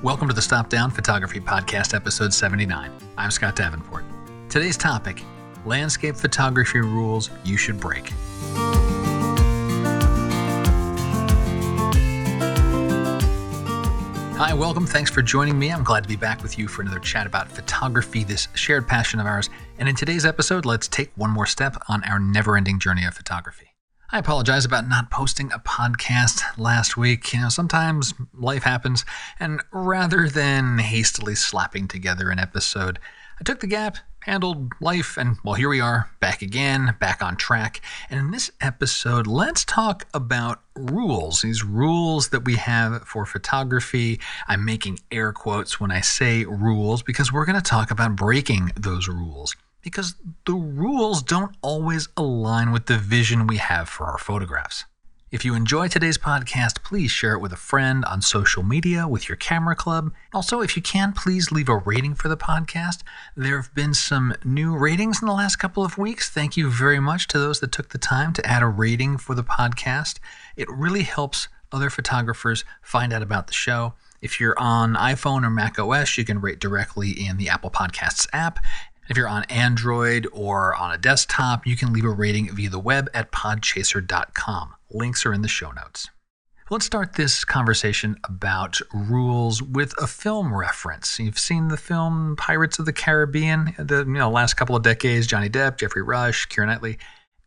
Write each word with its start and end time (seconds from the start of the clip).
Welcome 0.00 0.28
to 0.28 0.34
the 0.34 0.40
Stop 0.40 0.68
Down 0.68 0.92
Photography 0.92 1.40
Podcast, 1.40 1.92
episode 1.92 2.32
79. 2.32 2.92
I'm 3.16 3.32
Scott 3.32 3.56
Davenport. 3.56 4.04
Today's 4.48 4.76
topic 4.76 5.24
landscape 5.66 6.14
photography 6.14 6.78
rules 6.78 7.30
you 7.42 7.56
should 7.56 7.80
break. 7.80 8.12
Hi, 14.36 14.54
welcome. 14.54 14.86
Thanks 14.86 15.10
for 15.10 15.20
joining 15.20 15.58
me. 15.58 15.72
I'm 15.72 15.82
glad 15.82 16.04
to 16.04 16.08
be 16.08 16.14
back 16.14 16.44
with 16.44 16.60
you 16.60 16.68
for 16.68 16.82
another 16.82 17.00
chat 17.00 17.26
about 17.26 17.48
photography, 17.48 18.22
this 18.22 18.46
shared 18.54 18.86
passion 18.86 19.18
of 19.18 19.26
ours. 19.26 19.50
And 19.80 19.88
in 19.88 19.96
today's 19.96 20.24
episode, 20.24 20.64
let's 20.64 20.86
take 20.86 21.10
one 21.16 21.30
more 21.30 21.44
step 21.44 21.76
on 21.88 22.04
our 22.04 22.20
never 22.20 22.56
ending 22.56 22.78
journey 22.78 23.04
of 23.04 23.14
photography. 23.14 23.67
I 24.10 24.18
apologize 24.18 24.64
about 24.64 24.88
not 24.88 25.10
posting 25.10 25.52
a 25.52 25.58
podcast 25.58 26.40
last 26.56 26.96
week. 26.96 27.34
You 27.34 27.42
know, 27.42 27.50
sometimes 27.50 28.14
life 28.32 28.62
happens, 28.62 29.04
and 29.38 29.60
rather 29.70 30.30
than 30.30 30.78
hastily 30.78 31.34
slapping 31.34 31.88
together 31.88 32.30
an 32.30 32.38
episode, 32.38 32.98
I 33.38 33.44
took 33.44 33.60
the 33.60 33.66
gap, 33.66 33.98
handled 34.20 34.72
life, 34.80 35.18
and 35.18 35.36
well, 35.44 35.56
here 35.56 35.68
we 35.68 35.80
are, 35.80 36.10
back 36.20 36.40
again, 36.40 36.96
back 36.98 37.22
on 37.22 37.36
track. 37.36 37.82
And 38.08 38.18
in 38.18 38.30
this 38.30 38.50
episode, 38.62 39.26
let's 39.26 39.62
talk 39.66 40.06
about 40.14 40.62
rules, 40.74 41.42
these 41.42 41.62
rules 41.62 42.30
that 42.30 42.46
we 42.46 42.54
have 42.54 43.02
for 43.02 43.26
photography. 43.26 44.20
I'm 44.46 44.64
making 44.64 45.00
air 45.12 45.34
quotes 45.34 45.78
when 45.78 45.90
I 45.90 46.00
say 46.00 46.46
rules 46.46 47.02
because 47.02 47.30
we're 47.30 47.44
going 47.44 47.60
to 47.60 47.62
talk 47.62 47.90
about 47.90 48.16
breaking 48.16 48.72
those 48.74 49.06
rules 49.06 49.54
because 49.88 50.16
the 50.44 50.52
rules 50.52 51.22
don't 51.22 51.56
always 51.62 52.10
align 52.14 52.72
with 52.72 52.86
the 52.86 52.98
vision 52.98 53.46
we 53.46 53.56
have 53.56 53.88
for 53.88 54.04
our 54.04 54.18
photographs. 54.18 54.84
If 55.30 55.46
you 55.46 55.54
enjoy 55.54 55.88
today's 55.88 56.18
podcast, 56.18 56.82
please 56.82 57.10
share 57.10 57.32
it 57.32 57.40
with 57.40 57.54
a 57.54 57.56
friend 57.56 58.04
on 58.04 58.20
social 58.20 58.62
media, 58.62 59.08
with 59.08 59.30
your 59.30 59.36
camera 59.36 59.74
club. 59.74 60.12
Also, 60.34 60.60
if 60.60 60.76
you 60.76 60.82
can, 60.82 61.12
please 61.12 61.50
leave 61.50 61.70
a 61.70 61.78
rating 61.78 62.14
for 62.14 62.28
the 62.28 62.36
podcast. 62.36 62.98
There 63.34 63.56
have 63.56 63.74
been 63.74 63.94
some 63.94 64.34
new 64.44 64.76
ratings 64.76 65.22
in 65.22 65.26
the 65.26 65.34
last 65.34 65.56
couple 65.56 65.82
of 65.82 65.96
weeks. 65.96 66.28
Thank 66.28 66.58
you 66.58 66.70
very 66.70 67.00
much 67.00 67.28
to 67.28 67.38
those 67.38 67.60
that 67.60 67.72
took 67.72 67.88
the 67.90 67.98
time 67.98 68.34
to 68.34 68.46
add 68.46 68.62
a 68.62 68.66
rating 68.66 69.16
for 69.16 69.34
the 69.34 69.44
podcast. 69.44 70.18
It 70.54 70.68
really 70.70 71.04
helps 71.04 71.48
other 71.72 71.88
photographers 71.88 72.64
find 72.82 73.12
out 73.12 73.22
about 73.22 73.46
the 73.46 73.54
show. 73.54 73.94
If 74.20 74.40
you're 74.40 74.58
on 74.58 74.94
iPhone 74.94 75.44
or 75.44 75.50
Mac 75.50 75.78
OS, 75.78 76.18
you 76.18 76.24
can 76.24 76.40
rate 76.40 76.58
directly 76.58 77.10
in 77.10 77.36
the 77.36 77.48
Apple 77.48 77.70
Podcasts 77.70 78.26
app. 78.32 78.58
If 79.08 79.16
you're 79.16 79.28
on 79.28 79.44
Android 79.44 80.28
or 80.32 80.74
on 80.74 80.92
a 80.92 80.98
desktop, 80.98 81.66
you 81.66 81.76
can 81.76 81.94
leave 81.94 82.04
a 82.04 82.10
rating 82.10 82.54
via 82.54 82.68
the 82.68 82.78
web 82.78 83.08
at 83.14 83.32
podchaser.com. 83.32 84.74
Links 84.90 85.24
are 85.24 85.32
in 85.32 85.40
the 85.40 85.48
show 85.48 85.70
notes. 85.70 86.10
Let's 86.70 86.84
start 86.84 87.14
this 87.14 87.42
conversation 87.42 88.16
about 88.24 88.78
rules 88.92 89.62
with 89.62 89.94
a 89.98 90.06
film 90.06 90.54
reference. 90.54 91.18
You've 91.18 91.38
seen 91.38 91.68
the 91.68 91.78
film 91.78 92.36
Pirates 92.36 92.78
of 92.78 92.84
the 92.84 92.92
Caribbean, 92.92 93.74
the 93.78 94.00
you 94.00 94.12
know, 94.12 94.30
last 94.30 94.54
couple 94.54 94.76
of 94.76 94.82
decades, 94.82 95.26
Johnny 95.26 95.48
Depp, 95.48 95.78
Geoffrey 95.78 96.02
Rush, 96.02 96.46
Keira 96.48 96.66
Knightley. 96.66 96.98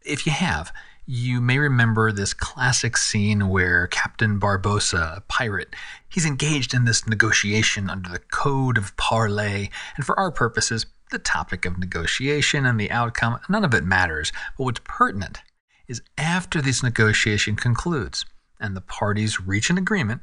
If 0.04 0.26
you 0.26 0.32
have, 0.32 0.74
you 1.06 1.42
may 1.42 1.60
remember 1.60 2.12
this 2.12 2.34
classic 2.34 2.98
scene 2.98 3.50
where 3.50 3.86
Captain 3.86 4.40
Barbossa, 4.40 5.18
a 5.18 5.22
pirate, 5.28 5.76
he's 6.10 6.26
engaged 6.26 6.74
in 6.74 6.86
this 6.86 7.06
negotiation 7.06 7.88
under 7.88 8.10
the 8.10 8.18
code 8.18 8.80
of 8.80 8.98
parley, 8.98 9.70
and 9.96 10.04
for 10.04 10.18
our 10.20 10.32
purposes, 10.32 10.88
the 11.12 11.20
topic 11.20 11.66
of 11.66 11.78
negotiation 11.78 12.66
and 12.66 12.80
the 12.80 12.92
outcome, 12.92 13.40
none 13.48 13.64
of 13.64 13.74
it 13.74 13.84
matters. 13.84 14.32
But 14.58 14.64
what's 14.64 14.82
pertinent 14.84 15.42
is 15.88 16.02
after 16.18 16.62
this 16.62 16.82
negotiation 16.82 17.56
concludes 17.56 18.26
and 18.60 18.76
the 18.76 18.82
parties 18.82 19.42
reach 19.42 19.70
an 19.70 19.78
agreement, 19.78 20.22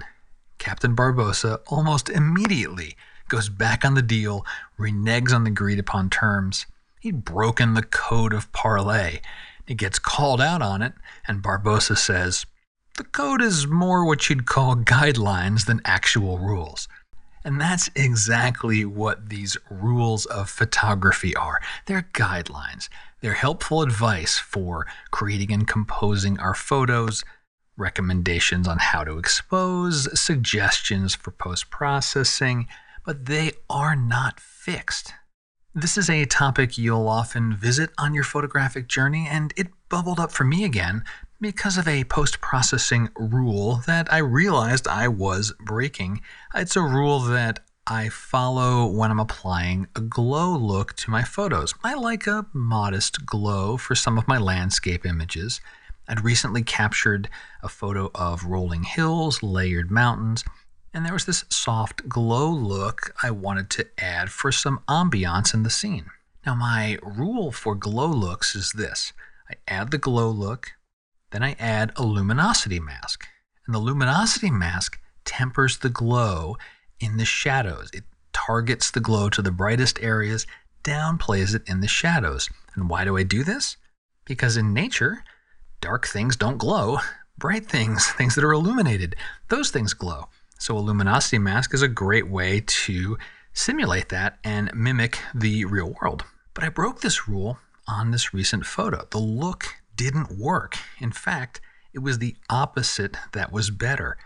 Captain 0.59 0.97
Barbossa 0.97 1.61
almost 1.67 2.09
immediately 2.09 2.97
goes 3.29 3.49
back 3.49 3.85
on 3.85 3.95
the 3.95 4.03
deal, 4.03 4.45
reneges 4.79 5.33
on 5.33 5.45
the 5.45 5.51
agreed 5.51 5.79
upon 5.79 6.11
terms. 6.11 6.67
He'd 7.01 7.25
broken 7.25 7.75
the 7.75 7.83
code 7.83 8.33
of 8.33 8.51
parley. 8.53 9.21
He 9.67 9.75
gets 9.75 9.99
called 9.99 10.41
out 10.41 10.63
on 10.63 10.83
it, 10.83 10.95
and 11.27 11.43
Barbossa 11.43 11.97
says, 11.97 12.47
The 12.97 13.05
code 13.05 13.43
is 13.43 13.67
more 13.67 14.05
what 14.05 14.29
you'd 14.29 14.47
call 14.47 14.77
guidelines 14.77 15.67
than 15.67 15.83
actual 15.85 16.39
rules. 16.39 16.89
And 17.49 17.59
that's 17.59 17.89
exactly 17.95 18.85
what 18.85 19.31
these 19.31 19.57
rules 19.71 20.27
of 20.27 20.51
photography 20.51 21.35
are. 21.35 21.63
They're 21.87 22.07
guidelines, 22.13 22.91
they're 23.23 23.33
helpful 23.33 23.81
advice 23.81 24.39
for 24.39 24.87
creating 25.13 25.53
and 25.53 25.67
composing 25.67 26.39
our 26.41 26.53
photos, 26.53 27.25
recommendations 27.79 28.69
on 28.69 28.77
how 28.77 29.03
to 29.03 29.17
expose, 29.17 30.21
suggestions 30.21 31.15
for 31.15 31.31
post 31.31 31.71
processing, 31.71 32.69
but 33.07 33.25
they 33.25 33.53
are 33.71 33.97
not 33.97 34.39
fixed. 34.41 35.15
This 35.75 35.97
is 35.97 36.11
a 36.11 36.27
topic 36.27 36.77
you'll 36.77 37.09
often 37.09 37.57
visit 37.57 37.89
on 37.97 38.13
your 38.13 38.25
photographic 38.25 38.89
journey, 38.89 39.27
and 39.27 39.55
it 39.57 39.69
bubbled 39.89 40.21
up 40.21 40.33
for 40.33 40.45
me 40.45 40.65
again 40.65 41.03
because 41.41 41.79
of 41.79 41.87
a 41.87 42.05
post 42.05 42.41
processing 42.41 43.09
rule 43.17 43.83
that 43.87 44.13
I 44.13 44.19
realized 44.19 44.89
I 44.89 45.07
was 45.09 45.53
breaking. 45.61 46.21
It's 46.55 46.75
a 46.75 46.83
rule 46.83 47.21
that 47.21 47.61
I 47.87 48.09
follow 48.09 48.87
when 48.87 49.11
I'm 49.11 49.21
applying 49.21 49.87
a 49.95 50.01
glow 50.01 50.57
look 50.57 50.95
to 50.97 51.11
my 51.11 51.23
photos. 51.23 51.75
I 51.85 51.95
like 51.95 52.27
a 52.27 52.47
modest 52.53 53.25
glow 53.25 53.77
for 53.77 53.95
some 53.95 54.19
of 54.19 54.27
my 54.27 54.37
landscape 54.37 55.07
images. 55.07 55.61
I'd 56.09 56.25
recently 56.25 56.63
captured 56.63 57.29
a 57.63 57.69
photo 57.69 58.11
of 58.15 58.45
rolling 58.45 58.83
hills, 58.83 59.43
layered 59.43 59.91
mountains, 59.91 60.45
and 60.93 61.05
there 61.07 61.13
was 61.13 61.27
this 61.27 61.45
soft 61.51 62.09
glow 62.09 62.51
look 62.51 63.15
I 63.23 63.31
wanted 63.31 63.71
to 63.71 63.87
add 63.99 64.31
for 64.31 64.51
some 64.51 64.81
ambiance 64.89 65.55
in 65.55 65.63
the 65.63 65.71
scene. 65.71 66.07
Now, 66.45 66.55
my 66.55 66.99
rule 67.03 67.53
for 67.53 67.75
glow 67.75 68.09
looks 68.09 68.57
is 68.57 68.73
this 68.73 69.13
I 69.51 69.55
add 69.69 69.91
the 69.91 69.99
glow 69.99 70.31
look, 70.31 70.73
then 71.31 71.43
I 71.43 71.57
add 71.59 71.93
a 71.97 72.03
luminosity 72.03 72.81
mask. 72.81 73.27
And 73.67 73.75
the 73.75 73.81
luminosity 73.81 74.51
mask 74.51 74.99
tempers 75.25 75.79
the 75.79 75.91
glow 75.91 76.57
in 77.01 77.17
the 77.17 77.25
shadows. 77.25 77.91
It 77.93 78.05
targets 78.33 78.91
the 78.91 79.01
glow 79.01 79.29
to 79.31 79.43
the 79.43 79.51
brightest 79.51 79.99
areas, 80.01 80.47
downplays 80.83 81.55
it 81.55 81.63
in 81.67 81.81
the 81.81 81.89
shadows. 81.89 82.49
And 82.75 82.89
why 82.89 83.05
do 83.05 83.17
I 83.17 83.23
do 83.23 83.45
this? 83.45 83.77
Because 84.25 84.57
in 84.57 84.73
nature, 84.73 85.25
dark 85.81 86.07
things 86.07 86.37
don't 86.37 86.59
glow. 86.59 86.99
Bright 87.39 87.67
things, 87.67 88.07
things 88.13 88.35
that 88.35 88.45
are 88.45 88.53
illuminated, 88.53 89.15
those 89.49 89.71
things 89.71 89.95
glow. 89.95 90.29
So 90.59 90.77
a 90.77 90.81
luminosity 90.81 91.39
mask 91.39 91.73
is 91.73 91.83
a 91.83 91.89
great 91.89 92.29
way 92.29 92.65
to 92.67 93.17
simulate 93.53 94.09
that 94.09 94.39
and 94.43 94.71
mimic 94.75 95.21
the 95.33 95.65
real 95.65 95.95
world. 96.01 96.25
But 96.53 96.65
I 96.65 96.69
broke 96.69 97.01
this 97.01 97.29
rule 97.29 97.59
on 97.87 98.11
this 98.11 98.35
recent 98.35 98.67
photo. 98.67 99.07
The 99.11 99.19
look 99.19 99.77
didn't 99.99 100.39
work. 100.39 100.79
In 101.01 101.13
fact, 101.13 101.61
it 101.93 101.99
was 101.99 102.19
the 102.19 102.37
opposite 102.49 103.17
that 103.33 103.53
was 103.53 103.71
better, 103.71 104.17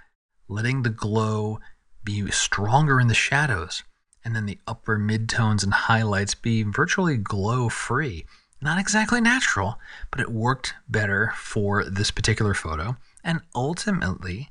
letting 0.47 0.83
the 0.83 0.91
glow 0.91 1.59
be 2.05 2.31
stronger 2.31 3.01
in 3.01 3.09
the 3.09 3.15
shadows, 3.15 3.83
and 4.25 4.37
then 4.37 4.47
the 4.47 4.59
upper 4.67 4.99
midtones 4.99 5.65
and 5.65 5.73
highlights 5.73 6.35
be 6.35 6.63
virtually 6.63 7.17
glow 7.17 7.69
free. 7.69 8.27
Not 8.61 8.79
exactly 8.79 9.21
natural, 9.21 9.79
but 10.11 10.21
it 10.21 10.31
worked 10.31 10.75
better 10.89 11.33
for 11.37 11.85
this 11.85 12.11
particular 12.11 12.55
photo. 12.55 12.97
And 13.25 13.41
ultimately, 13.55 14.51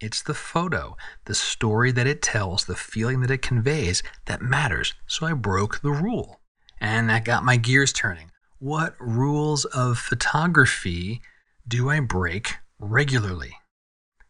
it's 0.00 0.22
the 0.22 0.34
photo, 0.34 0.96
the 1.24 1.34
story 1.34 1.90
that 1.92 2.06
it 2.06 2.22
tells, 2.22 2.66
the 2.66 2.76
feeling 2.76 3.20
that 3.22 3.30
it 3.30 3.42
conveys 3.42 4.02
that 4.26 4.42
matters. 4.42 4.94
So 5.06 5.26
I 5.26 5.32
broke 5.32 5.80
the 5.80 5.90
rule. 5.90 6.40
And 6.80 7.08
that 7.08 7.24
got 7.24 7.42
my 7.42 7.56
gears 7.56 7.92
turning 7.92 8.30
what 8.58 8.96
rules 8.98 9.64
of 9.66 9.98
photography 9.98 11.20
do 11.66 11.90
I 11.90 12.00
break 12.00 12.56
regularly? 12.78 13.52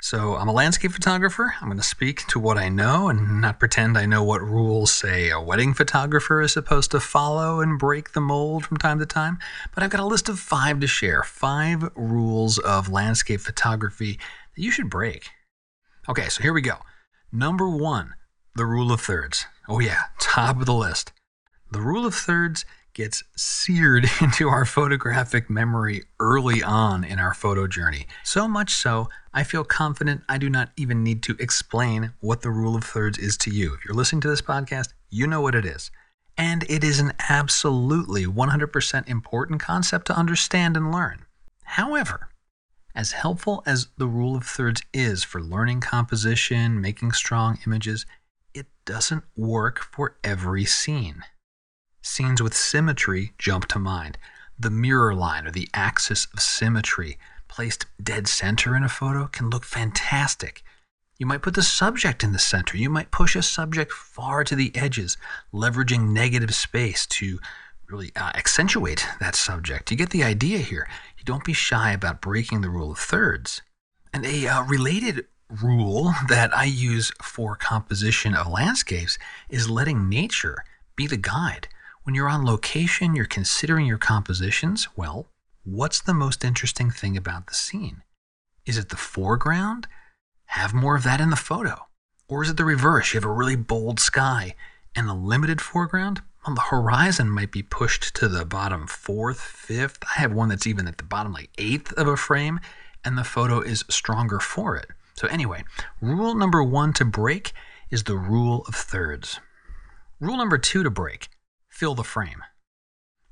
So, 0.01 0.37
I'm 0.37 0.47
a 0.47 0.53
landscape 0.53 0.93
photographer. 0.93 1.55
I'm 1.61 1.67
going 1.67 1.79
to 1.79 1.83
speak 1.83 2.25
to 2.29 2.39
what 2.39 2.57
I 2.57 2.69
know 2.69 3.09
and 3.09 3.41
not 3.41 3.59
pretend 3.59 3.99
I 3.99 4.07
know 4.07 4.23
what 4.23 4.43
rules, 4.43 4.93
say, 4.93 5.29
a 5.29 5.41
wedding 5.41 5.75
photographer 5.75 6.41
is 6.41 6.53
supposed 6.53 6.93
to 6.93 7.01
follow 7.01 7.61
and 7.61 7.81
break 7.81 8.13
the 8.13 8.21
mold 8.21 8.65
from 8.65 8.77
time 8.77 9.01
to 9.01 9.07
time. 9.07 9.39
But 9.75 9.83
I've 9.83 9.91
got 9.91 10.01
a 10.01 10.07
list 10.07 10.29
of 10.29 10.39
five 10.39 10.79
to 10.81 10.87
share 10.87 11.25
five 11.25 11.91
rules 11.97 12.59
of 12.59 12.89
landscape 12.89 13.41
photography 13.41 14.21
that 14.55 14.63
you 14.63 14.71
should 14.71 14.89
break. 14.89 15.31
Okay, 16.09 16.29
so 16.29 16.43
here 16.43 16.53
we 16.53 16.63
go. 16.63 16.77
Number 17.33 17.69
one, 17.69 18.15
the 18.55 18.67
rule 18.67 18.93
of 18.93 19.01
thirds. 19.01 19.47
Oh, 19.69 19.81
yeah, 19.81 20.03
top 20.21 20.61
of 20.61 20.67
the 20.67 20.75
list. 20.75 21.13
The 21.73 21.81
rule 21.81 22.07
of 22.07 22.15
thirds 22.15 22.65
gets 22.99 23.23
seared 23.37 24.11
into 24.21 24.49
our 24.49 24.65
photographic 24.65 25.49
memory 25.49 26.03
early 26.19 26.65
on 26.65 27.05
in 27.05 27.21
our 27.21 27.33
photo 27.33 27.69
journey. 27.69 28.09
So 28.25 28.49
much 28.49 28.73
so, 28.73 29.09
I 29.33 29.45
feel 29.45 29.63
confident 29.63 30.23
I 30.29 30.37
do 30.37 30.51
not 30.51 30.73
even 30.77 31.05
need 31.05 31.23
to 31.23 31.37
explain 31.39 32.13
what 32.19 32.43
the 32.43 32.51
rule 32.51 32.75
of 32.75 32.83
thirds 32.83 33.17
is 33.17 33.37
to 33.39 33.51
you. 33.51 33.73
If 33.75 33.85
you're 33.85 33.95
listening 33.95 34.21
to 34.23 34.29
this 34.29 34.43
podcast, 34.43 34.95
you 35.11 35.29
know 35.29 35.41
what 35.41 35.55
it 35.55 35.65
is. 35.65 35.93
And 36.37 36.65
it 36.65 36.83
is 36.83 36.99
an 36.99 37.13
absolutely 37.29 38.27
100% 38.27 39.09
important 39.09 39.61
concept 39.61 40.09
to 40.09 40.19
understand 40.19 40.77
and 40.77 40.91
learn. 40.91 41.25
However, 41.63 42.31
as 42.97 43.13
helpful 43.13 43.63
as 43.65 43.87
the 43.97 44.09
rule 44.09 44.35
of 44.35 44.45
thirds 44.45 44.83
is 44.93 45.23
for 45.23 45.41
learning 45.41 45.83
composition, 45.83 46.81
making 46.81 47.13
strong 47.13 47.61
images, 47.65 48.07
it 48.55 48.67
doesn't 48.85 49.23
work 49.37 49.79
for 49.79 50.17
every 50.25 50.65
scene. 50.65 51.23
Scenes 52.09 52.43
with 52.43 52.57
symmetry 52.57 53.35
jump 53.37 53.69
to 53.69 53.79
mind. 53.79 54.17
The 54.59 54.71
mirror 54.71 55.15
line 55.15 55.47
or 55.47 55.51
the 55.51 55.69
axis 55.75 56.27
of 56.33 56.41
symmetry 56.41 57.19
placed 57.49 57.85
dead 58.03 58.27
center 58.27 58.75
in 58.75 58.83
a 58.83 58.89
photo 58.89 59.27
can 59.27 59.51
look 59.51 59.63
fantastic. 59.63 60.65
You 61.19 61.27
might 61.27 61.43
put 61.43 61.55
the 61.55 61.63
subject 61.63 62.25
in 62.25 62.33
the 62.33 62.39
center. 62.39 62.79
You 62.79 62.89
might 62.89 63.11
push 63.11 63.37
a 63.37 63.43
subject 63.43 63.93
far 63.93 64.43
to 64.45 64.57
the 64.57 64.75
edges, 64.75 65.19
leveraging 65.53 66.09
negative 66.09 66.55
space 66.55 67.07
to 67.09 67.39
really 67.89 68.11
uh, 68.17 68.33
accentuate 68.35 69.07
that 69.21 69.37
subject. 69.37 69.91
You 69.91 69.97
get 69.99 70.11
the 70.11 70.25
idea 70.25 70.59
here. 70.59 70.89
You 71.19 71.25
don't 71.25 71.45
be 71.45 71.53
shy 71.53 71.93
about 71.93 72.23
breaking 72.23 72.63
the 72.63 72.71
rule 72.71 72.91
of 72.91 72.99
thirds. 72.99 73.61
And 74.15 74.25
a 74.25 74.49
uh, 74.49 74.65
related 74.65 75.27
rule 75.63 76.15
that 76.29 76.57
I 76.57 76.65
use 76.65 77.13
for 77.23 77.55
composition 77.55 78.35
of 78.35 78.49
landscapes 78.49 79.19
is 79.51 79.69
letting 79.69 80.09
nature 80.09 80.65
be 80.97 81.07
the 81.07 81.19
guide. 81.19 81.69
When 82.09 82.15
you're 82.15 82.31
on 82.31 82.47
location, 82.47 83.15
you're 83.15 83.27
considering 83.27 83.85
your 83.85 83.99
compositions. 83.99 84.89
Well, 84.97 85.29
what's 85.63 86.01
the 86.01 86.15
most 86.15 86.43
interesting 86.43 86.91
thing 86.91 87.19
about 87.19 87.49
the 87.49 87.55
scene? 87.55 88.03
Is 88.65 88.79
it 88.79 88.89
the 88.89 88.97
foreground? 88.97 89.87
Have 90.47 90.73
more 90.73 90.97
of 90.97 91.03
that 91.03 91.21
in 91.21 91.29
the 91.29 91.37
photo. 91.37 91.87
Or 92.27 92.43
is 92.43 92.49
it 92.49 92.57
the 92.57 92.65
reverse? 92.65 93.13
You 93.13 93.21
have 93.21 93.29
a 93.29 93.31
really 93.31 93.57
bold 93.57 94.01
sky 94.01 94.55
and 94.97 95.07
a 95.07 95.13
limited 95.13 95.61
foreground? 95.61 96.23
Well, 96.47 96.55
the 96.55 96.63
horizon 96.63 97.29
might 97.31 97.53
be 97.53 97.63
pushed 97.63 98.15
to 98.15 98.27
the 98.27 98.47
bottom 98.47 98.87
fourth, 98.87 99.43
fifth. 99.43 99.99
I 100.05 100.21
have 100.23 100.33
one 100.33 100.49
that's 100.49 100.67
even 100.67 100.89
at 100.89 100.97
the 100.97 101.05
bottom, 101.05 101.35
like 101.35 101.51
eighth 101.59 101.93
of 101.93 102.07
a 102.07 102.17
frame, 102.17 102.59
and 103.05 103.19
the 103.19 103.23
photo 103.23 103.61
is 103.61 103.85
stronger 103.91 104.41
for 104.41 104.77
it. 104.77 104.87
So, 105.13 105.29
anyway, 105.29 105.63
rule 106.01 106.35
number 106.35 106.65
one 106.65 106.95
to 106.95 107.05
break 107.05 107.53
is 107.91 108.05
the 108.05 108.17
rule 108.17 108.65
of 108.67 108.75
thirds. 108.75 109.41
Rule 110.21 110.39
number 110.39 110.57
two 110.57 110.83
to 110.83 110.89
break 110.89 111.29
fill 111.79 111.95
the 111.95 112.03
frame. 112.03 112.43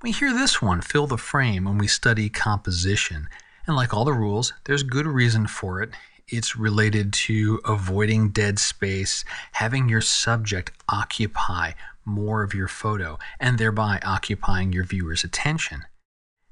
We 0.02 0.12
hear 0.12 0.32
this 0.32 0.62
one, 0.62 0.80
fill 0.80 1.08
the 1.08 1.18
frame, 1.18 1.64
when 1.64 1.78
we 1.78 1.88
study 1.88 2.28
composition. 2.28 3.28
And 3.66 3.74
like 3.74 3.92
all 3.92 4.04
the 4.04 4.12
rules, 4.12 4.52
there's 4.66 4.84
good 4.84 5.08
reason 5.08 5.48
for 5.48 5.82
it. 5.82 5.90
It's 6.28 6.54
related 6.54 7.12
to 7.12 7.60
avoiding 7.64 8.30
dead 8.30 8.60
space, 8.60 9.24
having 9.50 9.88
your 9.88 10.00
subject 10.00 10.70
occupy 10.88 11.72
more 12.04 12.44
of 12.44 12.54
your 12.54 12.68
photo, 12.68 13.18
and 13.40 13.58
thereby 13.58 13.98
occupying 14.04 14.72
your 14.72 14.84
viewer's 14.84 15.24
attention. 15.24 15.82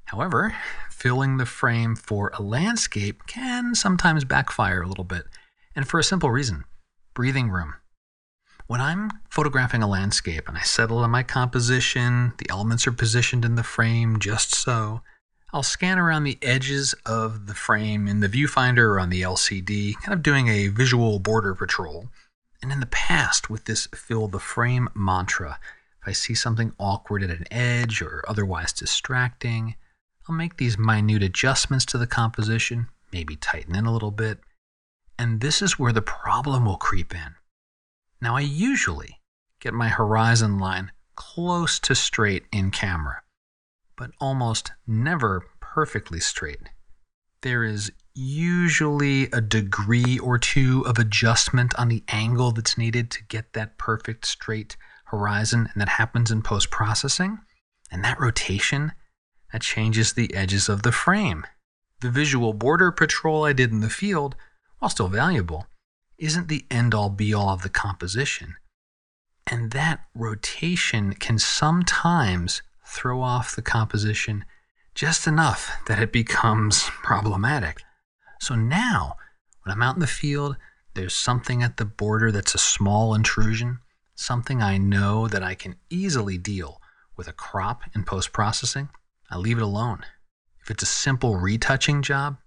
However, 0.03 0.53
filling 0.89 1.37
the 1.37 1.45
frame 1.45 1.95
for 1.95 2.29
a 2.33 2.41
landscape 2.41 3.25
can 3.25 3.73
sometimes 3.73 4.25
backfire 4.25 4.81
a 4.81 4.87
little 4.87 5.05
bit, 5.05 5.27
and 5.73 5.87
for 5.87 5.97
a 5.97 6.03
simple 6.03 6.29
reason 6.29 6.65
breathing 7.13 7.49
room. 7.49 7.75
When 8.67 8.81
I'm 8.81 9.11
photographing 9.29 9.83
a 9.83 9.87
landscape 9.87 10.47
and 10.47 10.57
I 10.57 10.61
settle 10.61 10.97
on 10.97 11.11
my 11.11 11.21
composition, 11.21 12.33
the 12.39 12.49
elements 12.49 12.87
are 12.87 12.91
positioned 12.91 13.45
in 13.45 13.53
the 13.53 13.63
frame 13.63 14.17
just 14.17 14.55
so, 14.55 15.01
I'll 15.53 15.61
scan 15.61 15.99
around 15.99 16.23
the 16.23 16.39
edges 16.41 16.95
of 17.05 17.45
the 17.45 17.53
frame 17.53 18.07
in 18.07 18.21
the 18.21 18.27
viewfinder 18.27 18.85
or 18.85 18.99
on 18.99 19.11
the 19.11 19.21
LCD, 19.21 19.93
kind 20.01 20.13
of 20.13 20.23
doing 20.23 20.47
a 20.47 20.69
visual 20.69 21.19
border 21.19 21.53
patrol. 21.53 22.09
And 22.63 22.71
in 22.71 22.79
the 22.79 22.87
past, 22.87 23.51
with 23.51 23.65
this 23.65 23.87
fill 23.93 24.27
the 24.27 24.39
frame 24.39 24.89
mantra, 24.95 25.59
if 26.01 26.07
I 26.07 26.13
see 26.13 26.33
something 26.33 26.73
awkward 26.79 27.21
at 27.21 27.29
an 27.29 27.45
edge 27.51 28.01
or 28.01 28.23
otherwise 28.27 28.73
distracting, 28.73 29.75
I'll 30.27 30.35
make 30.35 30.57
these 30.57 30.75
minute 30.75 31.21
adjustments 31.21 31.85
to 31.85 31.99
the 31.99 32.07
composition, 32.07 32.87
maybe 33.13 33.35
tighten 33.35 33.75
in 33.75 33.85
a 33.85 33.93
little 33.93 34.09
bit, 34.09 34.39
and 35.19 35.39
this 35.39 35.61
is 35.61 35.77
where 35.77 35.93
the 35.93 36.01
problem 36.01 36.65
will 36.65 36.77
creep 36.77 37.13
in. 37.13 37.35
Now, 38.25 38.37
I 38.37 38.41
usually 38.41 39.21
get 39.59 39.75
my 39.75 39.87
horizon 39.87 40.57
line 40.57 40.91
close 41.15 41.77
to 41.81 41.93
straight 41.93 42.45
in 42.51 42.71
camera, 42.71 43.21
but 43.95 44.09
almost 44.19 44.71
never 44.87 45.45
perfectly 45.59 46.19
straight. 46.19 46.71
There 47.43 47.63
is 47.63 47.91
usually 48.15 49.25
a 49.25 49.41
degree 49.41 50.17
or 50.17 50.39
two 50.39 50.83
of 50.87 50.97
adjustment 50.97 51.75
on 51.77 51.87
the 51.87 52.03
angle 52.07 52.51
that's 52.51 52.79
needed 52.79 53.11
to 53.11 53.23
get 53.25 53.53
that 53.53 53.77
perfect 53.77 54.25
straight 54.25 54.75
horizon, 55.05 55.69
and 55.71 55.79
that 55.79 55.89
happens 55.89 56.31
in 56.31 56.41
post 56.41 56.71
processing. 56.71 57.37
And 57.91 58.03
that 58.03 58.19
rotation 58.19 58.93
that 59.53 59.61
changes 59.61 60.13
the 60.13 60.33
edges 60.33 60.67
of 60.67 60.81
the 60.81 60.91
frame. 60.91 61.45
The 62.01 62.09
visual 62.09 62.53
border 62.53 62.91
patrol 62.91 63.45
I 63.45 63.53
did 63.53 63.69
in 63.69 63.81
the 63.81 63.89
field, 63.91 64.35
while 64.79 64.89
still 64.89 65.09
valuable, 65.09 65.67
isn't 66.17 66.47
the 66.47 66.65
end 66.71 66.93
all 66.93 67.09
be 67.09 67.33
all 67.33 67.49
of 67.49 67.61
the 67.61 67.69
composition. 67.69 68.55
And 69.47 69.71
that 69.71 70.05
rotation 70.15 71.13
can 71.13 71.37
sometimes 71.37 72.61
throw 72.85 73.21
off 73.21 73.55
the 73.55 73.61
composition 73.61 74.45
just 74.95 75.27
enough 75.27 75.71
that 75.87 75.99
it 75.99 76.11
becomes 76.11 76.83
problematic. 77.03 77.81
So 78.39 78.55
now, 78.55 79.17
when 79.63 79.73
I'm 79.73 79.81
out 79.81 79.95
in 79.95 79.99
the 79.99 80.07
field, 80.07 80.55
there's 80.93 81.15
something 81.15 81.61
at 81.61 81.77
the 81.77 81.85
border 81.85 82.31
that's 82.31 82.55
a 82.55 82.59
small 82.59 83.13
intrusion, 83.13 83.79
something 84.15 84.61
I 84.61 84.77
know 84.77 85.27
that 85.27 85.43
I 85.43 85.53
can 85.53 85.75
easily 85.89 86.37
deal 86.37 86.81
with 87.17 87.27
a 87.27 87.33
crop 87.33 87.81
in 87.93 88.03
post 88.03 88.31
processing. 88.31 88.89
I 89.29 89.37
leave 89.37 89.57
it 89.57 89.63
alone. 89.63 90.05
If 90.61 90.71
it's 90.71 90.83
a 90.83 90.87
simple 90.87 91.35
retouching 91.35 92.01
job, 92.01 92.37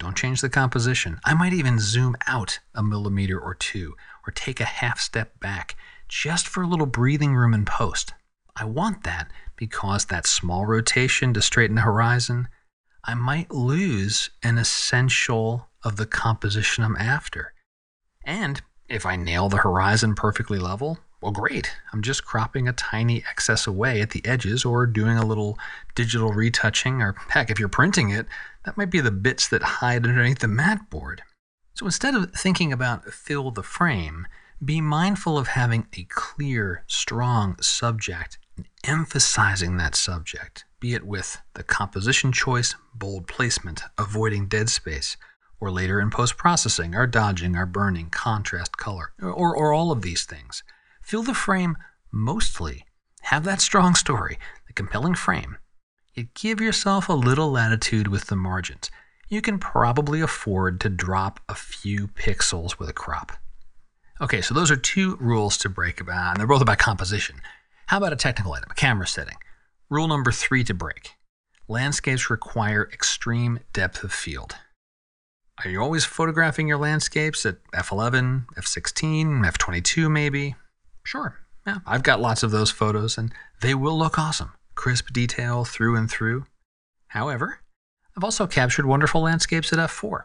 don't 0.00 0.16
change 0.16 0.40
the 0.40 0.48
composition. 0.48 1.20
I 1.26 1.34
might 1.34 1.52
even 1.52 1.78
zoom 1.78 2.16
out 2.26 2.58
a 2.74 2.82
millimeter 2.82 3.38
or 3.38 3.54
two 3.54 3.94
or 4.26 4.32
take 4.32 4.58
a 4.58 4.64
half 4.64 4.98
step 4.98 5.38
back 5.40 5.76
just 6.08 6.48
for 6.48 6.62
a 6.62 6.66
little 6.66 6.86
breathing 6.86 7.34
room 7.34 7.52
in 7.52 7.66
post. 7.66 8.14
I 8.56 8.64
want 8.64 9.04
that 9.04 9.30
because 9.56 10.06
that 10.06 10.26
small 10.26 10.64
rotation 10.64 11.34
to 11.34 11.42
straighten 11.42 11.76
the 11.76 11.82
horizon, 11.82 12.48
I 13.04 13.14
might 13.14 13.50
lose 13.50 14.30
an 14.42 14.56
essential 14.56 15.68
of 15.84 15.96
the 15.96 16.06
composition 16.06 16.82
I'm 16.82 16.96
after. 16.96 17.52
And 18.24 18.62
if 18.88 19.04
I 19.04 19.16
nail 19.16 19.50
the 19.50 19.58
horizon 19.58 20.14
perfectly 20.14 20.58
level, 20.58 20.98
well, 21.20 21.32
great. 21.32 21.70
I'm 21.92 22.02
just 22.02 22.24
cropping 22.24 22.66
a 22.66 22.72
tiny 22.72 23.22
excess 23.28 23.66
away 23.66 24.00
at 24.00 24.10
the 24.10 24.24
edges 24.24 24.64
or 24.64 24.86
doing 24.86 25.18
a 25.18 25.26
little 25.26 25.58
digital 25.94 26.32
retouching, 26.32 27.02
or 27.02 27.14
heck, 27.28 27.50
if 27.50 27.58
you're 27.58 27.68
printing 27.68 28.10
it, 28.10 28.26
that 28.64 28.76
might 28.76 28.90
be 28.90 29.00
the 29.00 29.10
bits 29.10 29.46
that 29.48 29.62
hide 29.62 30.06
underneath 30.06 30.38
the 30.38 30.48
mat 30.48 30.88
board. 30.88 31.22
So 31.74 31.86
instead 31.86 32.14
of 32.14 32.32
thinking 32.32 32.72
about 32.72 33.12
fill 33.12 33.50
the 33.50 33.62
frame, 33.62 34.26
be 34.62 34.80
mindful 34.80 35.38
of 35.38 35.48
having 35.48 35.86
a 35.96 36.04
clear, 36.04 36.84
strong 36.86 37.56
subject 37.60 38.38
and 38.56 38.66
emphasizing 38.84 39.76
that 39.76 39.94
subject, 39.94 40.64
be 40.80 40.94
it 40.94 41.06
with 41.06 41.38
the 41.54 41.62
composition 41.62 42.32
choice, 42.32 42.74
bold 42.94 43.26
placement, 43.26 43.82
avoiding 43.96 44.48
dead 44.48 44.68
space, 44.68 45.16
or 45.60 45.70
later 45.70 46.00
in 46.00 46.10
post 46.10 46.36
processing, 46.36 46.94
our 46.94 47.06
dodging, 47.06 47.56
our 47.56 47.66
burning, 47.66 48.10
contrast, 48.10 48.76
color, 48.76 49.12
or, 49.20 49.54
or 49.54 49.72
all 49.72 49.92
of 49.92 50.02
these 50.02 50.24
things. 50.24 50.62
Fill 51.10 51.24
the 51.24 51.34
frame 51.34 51.76
mostly. 52.12 52.84
Have 53.22 53.42
that 53.42 53.60
strong 53.60 53.96
story, 53.96 54.38
the 54.68 54.72
compelling 54.72 55.16
frame. 55.16 55.56
Yet 56.14 56.34
give 56.34 56.60
yourself 56.60 57.08
a 57.08 57.14
little 57.14 57.50
latitude 57.50 58.06
with 58.06 58.26
the 58.26 58.36
margins. 58.36 58.92
You 59.28 59.42
can 59.42 59.58
probably 59.58 60.20
afford 60.20 60.80
to 60.82 60.88
drop 60.88 61.40
a 61.48 61.56
few 61.56 62.06
pixels 62.06 62.78
with 62.78 62.88
a 62.88 62.92
crop. 62.92 63.32
Okay, 64.20 64.40
so 64.40 64.54
those 64.54 64.70
are 64.70 64.76
two 64.76 65.16
rules 65.16 65.58
to 65.58 65.68
break 65.68 66.00
about, 66.00 66.34
and 66.34 66.36
they're 66.38 66.46
both 66.46 66.62
about 66.62 66.78
composition. 66.78 67.40
How 67.88 67.96
about 67.96 68.12
a 68.12 68.16
technical 68.16 68.52
item, 68.52 68.70
a 68.70 68.74
camera 68.74 69.08
setting? 69.08 69.38
Rule 69.88 70.06
number 70.06 70.30
three 70.30 70.62
to 70.62 70.74
break 70.74 71.16
landscapes 71.66 72.30
require 72.30 72.88
extreme 72.92 73.58
depth 73.72 74.04
of 74.04 74.12
field. 74.12 74.54
Are 75.64 75.70
you 75.70 75.82
always 75.82 76.04
photographing 76.04 76.68
your 76.68 76.78
landscapes 76.78 77.44
at 77.44 77.56
f11, 77.72 78.46
f16, 78.54 79.44
f22 79.44 80.08
maybe? 80.08 80.54
Sure. 81.02 81.38
Yeah, 81.66 81.78
I've 81.86 82.02
got 82.02 82.20
lots 82.20 82.42
of 82.42 82.50
those 82.50 82.70
photos 82.70 83.18
and 83.18 83.32
they 83.60 83.74
will 83.74 83.98
look 83.98 84.18
awesome. 84.18 84.52
Crisp 84.74 85.12
detail 85.12 85.64
through 85.64 85.96
and 85.96 86.10
through. 86.10 86.46
However, 87.08 87.60
I've 88.16 88.24
also 88.24 88.46
captured 88.46 88.86
wonderful 88.86 89.22
landscapes 89.22 89.72
at 89.72 89.78
f4. 89.78 90.22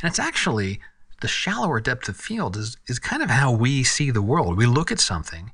And 0.00 0.08
it's 0.10 0.18
actually 0.18 0.80
the 1.20 1.28
shallower 1.28 1.80
depth 1.80 2.08
of 2.08 2.16
field 2.16 2.56
is, 2.56 2.76
is 2.88 2.98
kind 2.98 3.22
of 3.22 3.30
how 3.30 3.52
we 3.52 3.84
see 3.84 4.10
the 4.10 4.22
world. 4.22 4.56
We 4.56 4.66
look 4.66 4.90
at 4.90 5.00
something, 5.00 5.52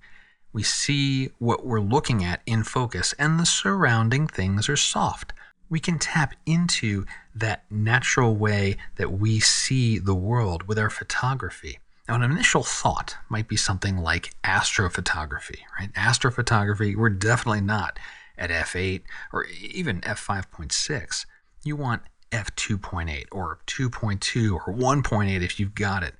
we 0.52 0.62
see 0.62 1.30
what 1.38 1.64
we're 1.64 1.80
looking 1.80 2.24
at 2.24 2.40
in 2.46 2.64
focus, 2.64 3.14
and 3.18 3.38
the 3.38 3.46
surrounding 3.46 4.26
things 4.26 4.68
are 4.68 4.76
soft. 4.76 5.32
We 5.68 5.78
can 5.78 5.98
tap 5.98 6.34
into 6.46 7.04
that 7.34 7.64
natural 7.70 8.34
way 8.34 8.78
that 8.96 9.12
we 9.12 9.40
see 9.40 9.98
the 9.98 10.14
world 10.14 10.66
with 10.66 10.78
our 10.78 10.88
photography. 10.88 11.78
Now, 12.08 12.14
an 12.14 12.22
initial 12.22 12.62
thought 12.62 13.16
might 13.28 13.48
be 13.48 13.56
something 13.56 13.98
like 13.98 14.34
astrophotography, 14.42 15.58
right? 15.78 15.92
Astrophotography, 15.92 16.96
we're 16.96 17.10
definitely 17.10 17.60
not 17.60 17.98
at 18.38 18.48
f8 18.48 19.02
or 19.30 19.44
even 19.44 20.00
f5.6. 20.00 21.26
You 21.64 21.76
want 21.76 22.02
f2.8 22.32 23.26
or 23.30 23.58
2.2 23.66 24.54
or 24.54 24.72
1.8 24.72 25.42
if 25.42 25.60
you've 25.60 25.74
got 25.74 26.02
it. 26.02 26.14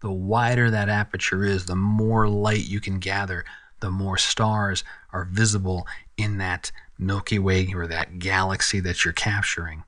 The 0.00 0.10
wider 0.10 0.68
that 0.68 0.88
aperture 0.88 1.44
is, 1.44 1.66
the 1.66 1.76
more 1.76 2.28
light 2.28 2.66
you 2.66 2.80
can 2.80 2.98
gather, 2.98 3.44
the 3.78 3.90
more 3.90 4.16
stars 4.16 4.82
are 5.12 5.28
visible 5.30 5.86
in 6.16 6.38
that 6.38 6.72
Milky 6.98 7.38
Way 7.38 7.72
or 7.72 7.86
that 7.86 8.18
galaxy 8.18 8.80
that 8.80 9.04
you're 9.04 9.14
capturing. 9.14 9.84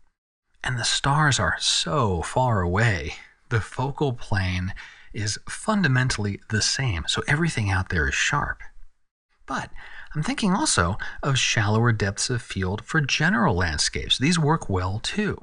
And 0.62 0.78
the 0.78 0.84
stars 0.84 1.40
are 1.40 1.56
so 1.58 2.22
far 2.22 2.61
away. 2.61 3.14
The 3.49 3.61
focal 3.61 4.12
plane 4.12 4.72
is 5.12 5.38
fundamentally 5.49 6.40
the 6.50 6.62
same, 6.62 7.04
so 7.07 7.23
everything 7.26 7.71
out 7.71 7.88
there 7.88 8.09
is 8.09 8.14
sharp. 8.14 8.62
But 9.47 9.71
I'm 10.14 10.23
thinking 10.23 10.52
also 10.52 10.99
of 11.23 11.38
shallower 11.38 11.92
depths 11.92 12.31
of 12.31 12.42
field 12.42 12.85
for 12.85 13.00
general 13.00 13.54
landscapes. 13.54 14.19
These 14.19 14.38
work 14.38 14.69
well 14.69 15.00
too. 15.02 15.38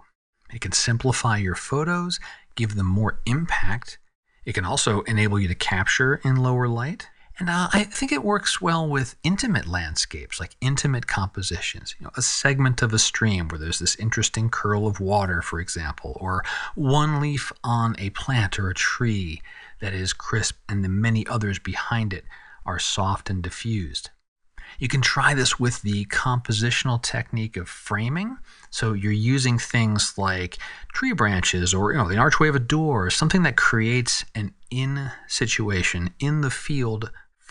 It 0.54 0.62
can 0.62 0.72
simplify 0.72 1.38
your 1.38 1.56
photos, 1.56 2.20
give 2.56 2.76
them 2.76 2.88
more 2.88 3.20
impact. 3.26 4.00
It 4.46 4.54
can 4.54 4.66
also 4.66 5.02
enable 5.02 5.40
you 5.40 5.48
to 5.48 5.56
capture 5.56 6.20
in 6.24 6.38
lower 6.38 6.68
light. 6.68 7.08
And 7.40 7.50
uh, 7.50 7.70
I 7.72 7.86
think 7.86 8.12
it 8.12 8.24
works 8.24 8.60
well 8.60 8.88
with 8.88 9.16
intimate 9.24 9.66
landscapes, 9.66 10.42
like 10.42 10.58
intimate 10.60 11.08
compositions. 11.08 11.96
You 11.98 12.06
know, 12.06 12.12
a 12.18 12.22
segment 12.22 12.82
of 12.82 12.94
a 12.94 13.00
stream 13.00 13.48
where 13.48 13.58
there's 13.58 13.80
this 13.80 13.96
interesting 13.96 14.50
curl 14.50 14.86
of 14.86 15.00
water, 15.00 15.42
for 15.42 15.62
example, 15.62 16.18
or 16.20 16.44
one 16.76 17.22
leaf 17.22 17.54
on 17.64 17.96
a 17.98 18.10
plant 18.10 18.60
or 18.60 18.70
a 18.70 18.76
tree 18.76 19.42
that 19.80 19.94
is 19.94 20.12
crisp 20.12 20.58
and 20.68 20.84
the 20.84 20.90
many 20.90 21.26
others 21.28 21.60
behind 21.60 22.12
it 22.12 22.26
are 22.66 22.78
soft 22.78 23.30
and 23.30 23.42
diffused. 23.42 24.10
You 24.78 24.90
can 24.90 25.02
try 25.02 25.34
this 25.34 25.60
with 25.60 25.82
the 25.82 26.06
compositional 26.06 27.02
technique 27.02 27.58
of 27.58 27.68
framing. 27.68 28.38
So 28.70 28.94
you're 28.94 29.12
using 29.12 29.58
things 29.58 30.18
like 30.18 30.58
tree 30.94 31.14
branches 31.14 31.74
or 31.74 31.94
you 31.94 31.98
know 31.98 32.08
the 32.08 32.18
archway 32.18 32.50
of 32.50 32.56
a 32.56 32.60
door, 32.60 33.10
something 33.10 33.44
that 33.44 33.56
creates 33.58 34.26
an 34.36 34.54
in 34.70 35.12
situation 35.28 36.14
in 36.20 36.42
the 36.42 36.52
field 36.52 37.10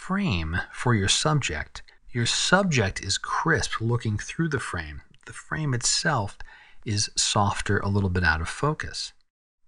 frame 0.09 0.57
for 0.73 0.95
your 0.95 1.07
subject. 1.07 1.83
Your 2.13 2.25
subject 2.25 3.03
is 3.03 3.19
crisp 3.19 3.79
looking 3.79 4.17
through 4.17 4.49
the 4.49 4.59
frame. 4.59 5.03
The 5.27 5.35
frame 5.35 5.75
itself 5.75 6.39
is 6.87 7.11
softer, 7.15 7.77
a 7.81 7.91
little 7.91 8.09
bit 8.09 8.25
out 8.25 8.41
of 8.41 8.49
focus. 8.49 9.13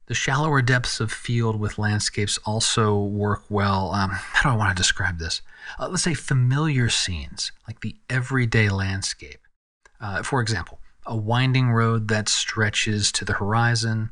The 0.07 0.15
shallower 0.15 0.63
depths 0.63 0.99
of 0.99 1.13
field 1.13 1.61
with 1.61 1.79
landscapes 1.79 2.39
also 2.47 2.99
work 2.99 3.43
well. 3.51 3.93
Um, 3.93 4.13
how 4.13 4.49
do 4.49 4.55
I 4.55 4.57
want 4.57 4.75
to 4.75 4.83
describe 4.83 5.19
this? 5.19 5.43
Uh, 5.79 5.89
let's 5.89 6.05
say 6.05 6.15
familiar 6.15 6.89
scenes, 6.89 7.53
like 7.69 7.81
the 7.81 7.97
everyday 8.09 8.71
landscape. 8.71 9.41
Uh, 10.01 10.23
for 10.23 10.41
example, 10.41 10.81
a 11.05 11.15
winding 11.15 11.71
road 11.71 12.09
that 12.09 12.31
stretches 12.31 13.13
to 13.13 13.27
the 13.27 13.35
horizon. 13.35 14.09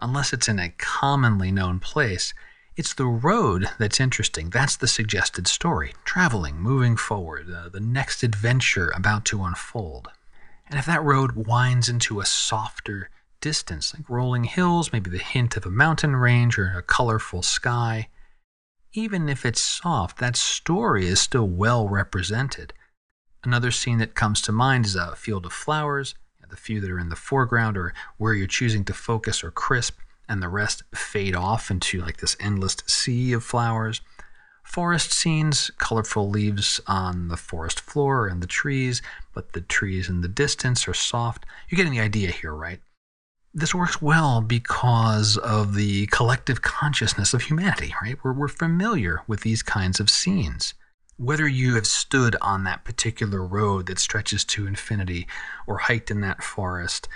Unless 0.00 0.32
it's 0.32 0.48
in 0.48 0.58
a 0.58 0.74
commonly 0.76 1.52
known 1.52 1.78
place, 1.78 2.34
it's 2.78 2.94
the 2.94 3.06
road 3.06 3.68
that's 3.78 3.98
interesting. 3.98 4.50
That's 4.50 4.76
the 4.76 4.86
suggested 4.86 5.48
story. 5.48 5.94
Traveling, 6.04 6.60
moving 6.60 6.96
forward, 6.96 7.52
uh, 7.52 7.68
the 7.68 7.80
next 7.80 8.22
adventure 8.22 8.90
about 8.94 9.24
to 9.26 9.42
unfold. 9.42 10.08
And 10.68 10.78
if 10.78 10.86
that 10.86 11.02
road 11.02 11.32
winds 11.34 11.88
into 11.88 12.20
a 12.20 12.24
softer, 12.24 13.10
distance, 13.40 13.92
like 13.94 14.08
rolling 14.08 14.44
hills, 14.44 14.92
maybe 14.92 15.10
the 15.10 15.18
hint 15.18 15.56
of 15.56 15.66
a 15.66 15.70
mountain 15.70 16.14
range 16.14 16.56
or 16.56 16.72
a 16.76 16.82
colorful 16.82 17.42
sky. 17.42 18.08
Even 18.92 19.28
if 19.28 19.44
it's 19.44 19.60
soft, 19.60 20.18
that 20.18 20.36
story 20.36 21.06
is 21.08 21.20
still 21.20 21.48
well 21.48 21.88
represented. 21.88 22.72
Another 23.42 23.72
scene 23.72 23.98
that 23.98 24.14
comes 24.14 24.40
to 24.42 24.52
mind 24.52 24.86
is 24.86 24.94
a 24.94 25.16
field 25.16 25.46
of 25.46 25.52
flowers, 25.52 26.14
the 26.48 26.56
few 26.56 26.80
that 26.80 26.90
are 26.90 26.98
in 26.98 27.10
the 27.10 27.16
foreground 27.16 27.76
or 27.76 27.92
where 28.16 28.34
you're 28.34 28.46
choosing 28.46 28.84
to 28.84 28.94
focus 28.94 29.44
are 29.44 29.50
crisp, 29.50 29.98
and 30.28 30.42
the 30.42 30.48
rest 30.48 30.82
fade 30.94 31.34
off 31.34 31.70
into 31.70 32.00
like 32.00 32.18
this 32.18 32.36
endless 32.40 32.76
sea 32.86 33.32
of 33.32 33.44
flowers. 33.44 34.00
Forest 34.62 35.12
scenes, 35.12 35.70
colorful 35.78 36.28
leaves 36.28 36.80
on 36.86 37.28
the 37.28 37.36
forest 37.38 37.80
floor 37.80 38.26
and 38.28 38.42
the 38.42 38.46
trees, 38.46 39.00
but 39.34 39.52
the 39.52 39.62
trees 39.62 40.08
in 40.08 40.20
the 40.20 40.28
distance 40.28 40.86
are 40.86 40.94
soft. 40.94 41.46
You're 41.68 41.76
getting 41.76 41.92
the 41.92 42.00
idea 42.00 42.30
here, 42.30 42.54
right? 42.54 42.80
this 43.54 43.74
works 43.74 44.00
well 44.00 44.40
because 44.40 45.36
of 45.38 45.74
the 45.74 46.06
collective 46.06 46.62
consciousness 46.62 47.34
of 47.34 47.42
humanity, 47.42 47.94
right? 48.02 48.16
We're, 48.22 48.32
we're 48.32 48.48
familiar 48.48 49.22
with 49.26 49.40
these 49.40 49.62
kinds 49.62 50.00
of 50.00 50.10
scenes. 50.10 50.74
Whether 51.16 51.48
you 51.48 51.74
have 51.74 51.86
stood 51.86 52.36
on 52.40 52.64
that 52.64 52.84
particular 52.84 53.44
road 53.44 53.86
that 53.86 53.98
stretches 53.98 54.44
to 54.46 54.66
infinity 54.66 55.26
or 55.66 55.78
hiked 55.78 56.10
in 56.10 56.20
that 56.20 56.44
forest, 56.44 57.08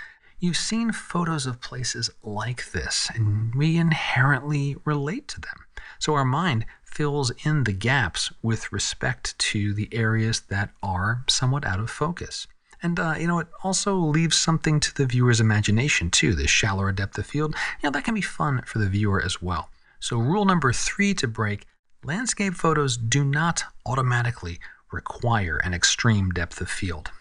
you've 0.43 0.57
seen 0.57 0.91
photos 0.91 1.45
of 1.45 1.61
places 1.61 2.09
like 2.21 2.69
this, 2.73 3.09
and 3.15 3.55
we 3.55 3.77
inherently 3.77 4.75
relate 4.83 5.25
to 5.29 5.39
them. 5.39 5.65
So 5.99 6.15
our 6.15 6.25
mind 6.25 6.65
fills 6.83 7.31
in 7.45 7.63
the 7.63 7.71
gaps 7.71 8.29
with 8.41 8.69
respect 8.73 9.39
to 9.39 9.73
the 9.73 9.87
areas 9.93 10.41
that 10.49 10.71
are 10.83 11.23
somewhat 11.29 11.65
out 11.65 11.79
of 11.79 11.89
focus. 11.89 12.45
And, 12.81 12.99
uh, 12.99 13.15
you 13.17 13.25
know, 13.25 13.39
it 13.39 13.47
also 13.63 13.95
leaves 13.95 14.35
something 14.35 14.81
to 14.81 14.93
the 14.93 15.05
viewer's 15.05 15.39
imagination, 15.39 16.11
too. 16.11 16.35
This 16.35 16.49
shallower 16.49 16.91
depth 16.91 17.17
of 17.17 17.25
field, 17.25 17.55
you 17.81 17.87
know, 17.87 17.91
that 17.91 18.03
can 18.03 18.13
be 18.13 18.19
fun 18.19 18.63
for 18.65 18.79
the 18.79 18.89
viewer 18.89 19.23
as 19.23 19.41
well. 19.41 19.69
So, 20.01 20.17
rule 20.17 20.43
number 20.43 20.73
three 20.73 21.13
to 21.13 21.27
break 21.27 21.65
landscape 22.03 22.55
photos 22.55 22.97
do 22.97 23.23
not 23.23 23.63
automatically 23.85 24.59
require 24.91 25.55
an 25.63 25.73
extreme 25.73 26.31
depth 26.31 26.59
of 26.59 26.69
field. 26.69 27.11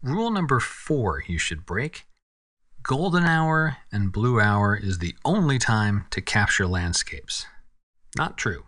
Rule 0.00 0.30
number 0.30 0.60
four 0.60 1.24
you 1.26 1.36
should 1.36 1.66
break 1.66 2.06
golden 2.82 3.24
hour 3.24 3.76
and 3.92 4.12
blue 4.12 4.40
hour 4.40 4.76
is 4.76 4.98
the 4.98 5.14
only 5.24 5.58
time 5.58 6.06
to 6.10 6.20
capture 6.20 6.66
landscapes. 6.66 7.46
Not 8.16 8.36
true. 8.36 8.64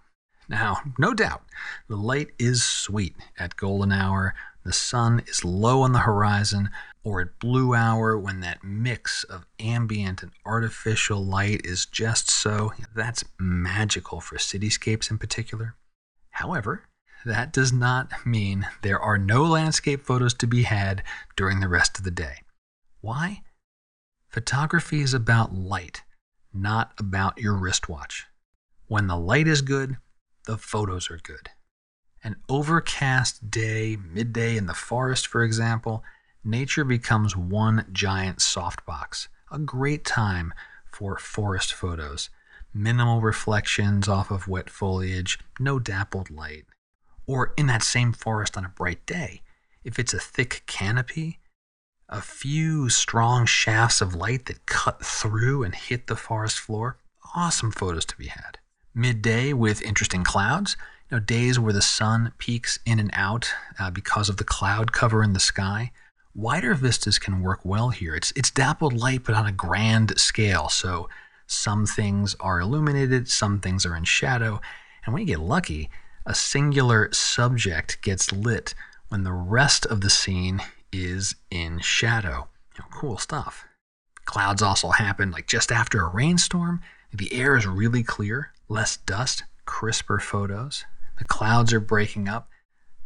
Now, 0.48 0.78
no 0.98 1.14
doubt, 1.14 1.42
the 1.88 1.96
light 1.96 2.30
is 2.38 2.62
sweet 2.62 3.16
at 3.38 3.56
golden 3.56 3.92
hour 3.92 4.34
the 4.64 4.72
sun 4.72 5.22
is 5.26 5.44
low 5.44 5.82
on 5.82 5.92
the 5.92 6.00
horizon, 6.00 6.70
or 7.02 7.20
at 7.20 7.38
blue 7.40 7.74
hour 7.74 8.16
when 8.16 8.40
that 8.40 8.62
mix 8.62 9.24
of 9.24 9.46
ambient 9.58 10.22
and 10.22 10.30
artificial 10.46 11.24
light 11.24 11.62
is 11.64 11.84
just 11.84 12.30
so, 12.30 12.72
that's 12.94 13.24
magical 13.40 14.20
for 14.20 14.36
cityscapes 14.36 15.10
in 15.10 15.18
particular. 15.18 15.74
However, 16.30 16.84
that 17.24 17.52
does 17.52 17.72
not 17.72 18.12
mean 18.24 18.66
there 18.82 19.00
are 19.00 19.18
no 19.18 19.42
landscape 19.44 20.04
photos 20.04 20.34
to 20.34 20.46
be 20.46 20.62
had 20.62 21.02
during 21.36 21.60
the 21.60 21.68
rest 21.68 21.98
of 21.98 22.04
the 22.04 22.10
day. 22.10 22.42
Why? 23.00 23.42
Photography 24.32 25.02
is 25.02 25.12
about 25.12 25.54
light, 25.54 26.04
not 26.54 26.94
about 26.98 27.36
your 27.36 27.52
wristwatch. 27.54 28.24
When 28.86 29.06
the 29.06 29.16
light 29.16 29.46
is 29.46 29.60
good, 29.60 29.98
the 30.46 30.56
photos 30.56 31.10
are 31.10 31.18
good. 31.18 31.50
An 32.24 32.36
overcast 32.48 33.50
day, 33.50 33.98
midday 34.02 34.56
in 34.56 34.64
the 34.64 34.72
forest, 34.72 35.26
for 35.26 35.44
example, 35.44 36.02
nature 36.42 36.82
becomes 36.84 37.36
one 37.36 37.84
giant 37.92 38.38
softbox. 38.38 39.28
A 39.50 39.58
great 39.58 40.06
time 40.06 40.54
for 40.90 41.18
forest 41.18 41.74
photos. 41.74 42.30
Minimal 42.72 43.20
reflections 43.20 44.08
off 44.08 44.30
of 44.30 44.48
wet 44.48 44.70
foliage, 44.70 45.38
no 45.60 45.78
dappled 45.78 46.30
light. 46.30 46.64
Or 47.26 47.52
in 47.58 47.66
that 47.66 47.82
same 47.82 48.14
forest 48.14 48.56
on 48.56 48.64
a 48.64 48.70
bright 48.70 49.04
day, 49.04 49.42
if 49.84 49.98
it's 49.98 50.14
a 50.14 50.18
thick 50.18 50.62
canopy, 50.66 51.38
a 52.12 52.20
few 52.20 52.90
strong 52.90 53.46
shafts 53.46 54.02
of 54.02 54.14
light 54.14 54.44
that 54.44 54.66
cut 54.66 55.02
through 55.02 55.62
and 55.62 55.74
hit 55.74 56.06
the 56.06 56.14
forest 56.14 56.58
floor, 56.58 56.98
awesome 57.34 57.72
photos 57.72 58.04
to 58.04 58.16
be 58.18 58.26
had. 58.26 58.58
Midday 58.94 59.54
with 59.54 59.80
interesting 59.80 60.22
clouds, 60.22 60.76
you 61.10 61.16
know, 61.16 61.20
days 61.20 61.58
where 61.58 61.72
the 61.72 61.80
sun 61.80 62.32
peaks 62.36 62.78
in 62.84 62.98
and 62.98 63.10
out 63.14 63.50
uh, 63.80 63.90
because 63.90 64.28
of 64.28 64.36
the 64.36 64.44
cloud 64.44 64.92
cover 64.92 65.22
in 65.22 65.32
the 65.32 65.40
sky. 65.40 65.90
Wider 66.34 66.74
vistas 66.74 67.18
can 67.18 67.40
work 67.40 67.60
well 67.64 67.88
here. 67.88 68.14
It's, 68.14 68.32
it's 68.36 68.50
dappled 68.50 68.92
light, 68.92 69.24
but 69.24 69.34
on 69.34 69.46
a 69.46 69.52
grand 69.52 70.18
scale. 70.20 70.68
So 70.68 71.08
some 71.46 71.86
things 71.86 72.36
are 72.40 72.60
illuminated, 72.60 73.28
some 73.28 73.58
things 73.58 73.86
are 73.86 73.96
in 73.96 74.04
shadow. 74.04 74.60
And 75.06 75.14
when 75.14 75.22
you 75.22 75.26
get 75.26 75.40
lucky, 75.40 75.88
a 76.26 76.34
singular 76.34 77.10
subject 77.12 78.02
gets 78.02 78.32
lit 78.32 78.74
when 79.08 79.24
the 79.24 79.32
rest 79.32 79.86
of 79.86 80.02
the 80.02 80.10
scene 80.10 80.60
is 80.92 81.34
in 81.50 81.80
shadow. 81.80 82.48
You 82.76 82.80
know, 82.80 82.86
cool 82.90 83.18
stuff. 83.18 83.64
Clouds 84.24 84.62
also 84.62 84.90
happen 84.90 85.30
like 85.30 85.46
just 85.46 85.72
after 85.72 86.02
a 86.02 86.08
rainstorm. 86.08 86.80
The 87.12 87.32
air 87.34 87.56
is 87.56 87.66
really 87.66 88.02
clear, 88.02 88.52
less 88.68 88.96
dust, 88.98 89.44
crisper 89.66 90.18
photos. 90.18 90.84
The 91.18 91.24
clouds 91.24 91.72
are 91.72 91.80
breaking 91.80 92.28
up. 92.28 92.48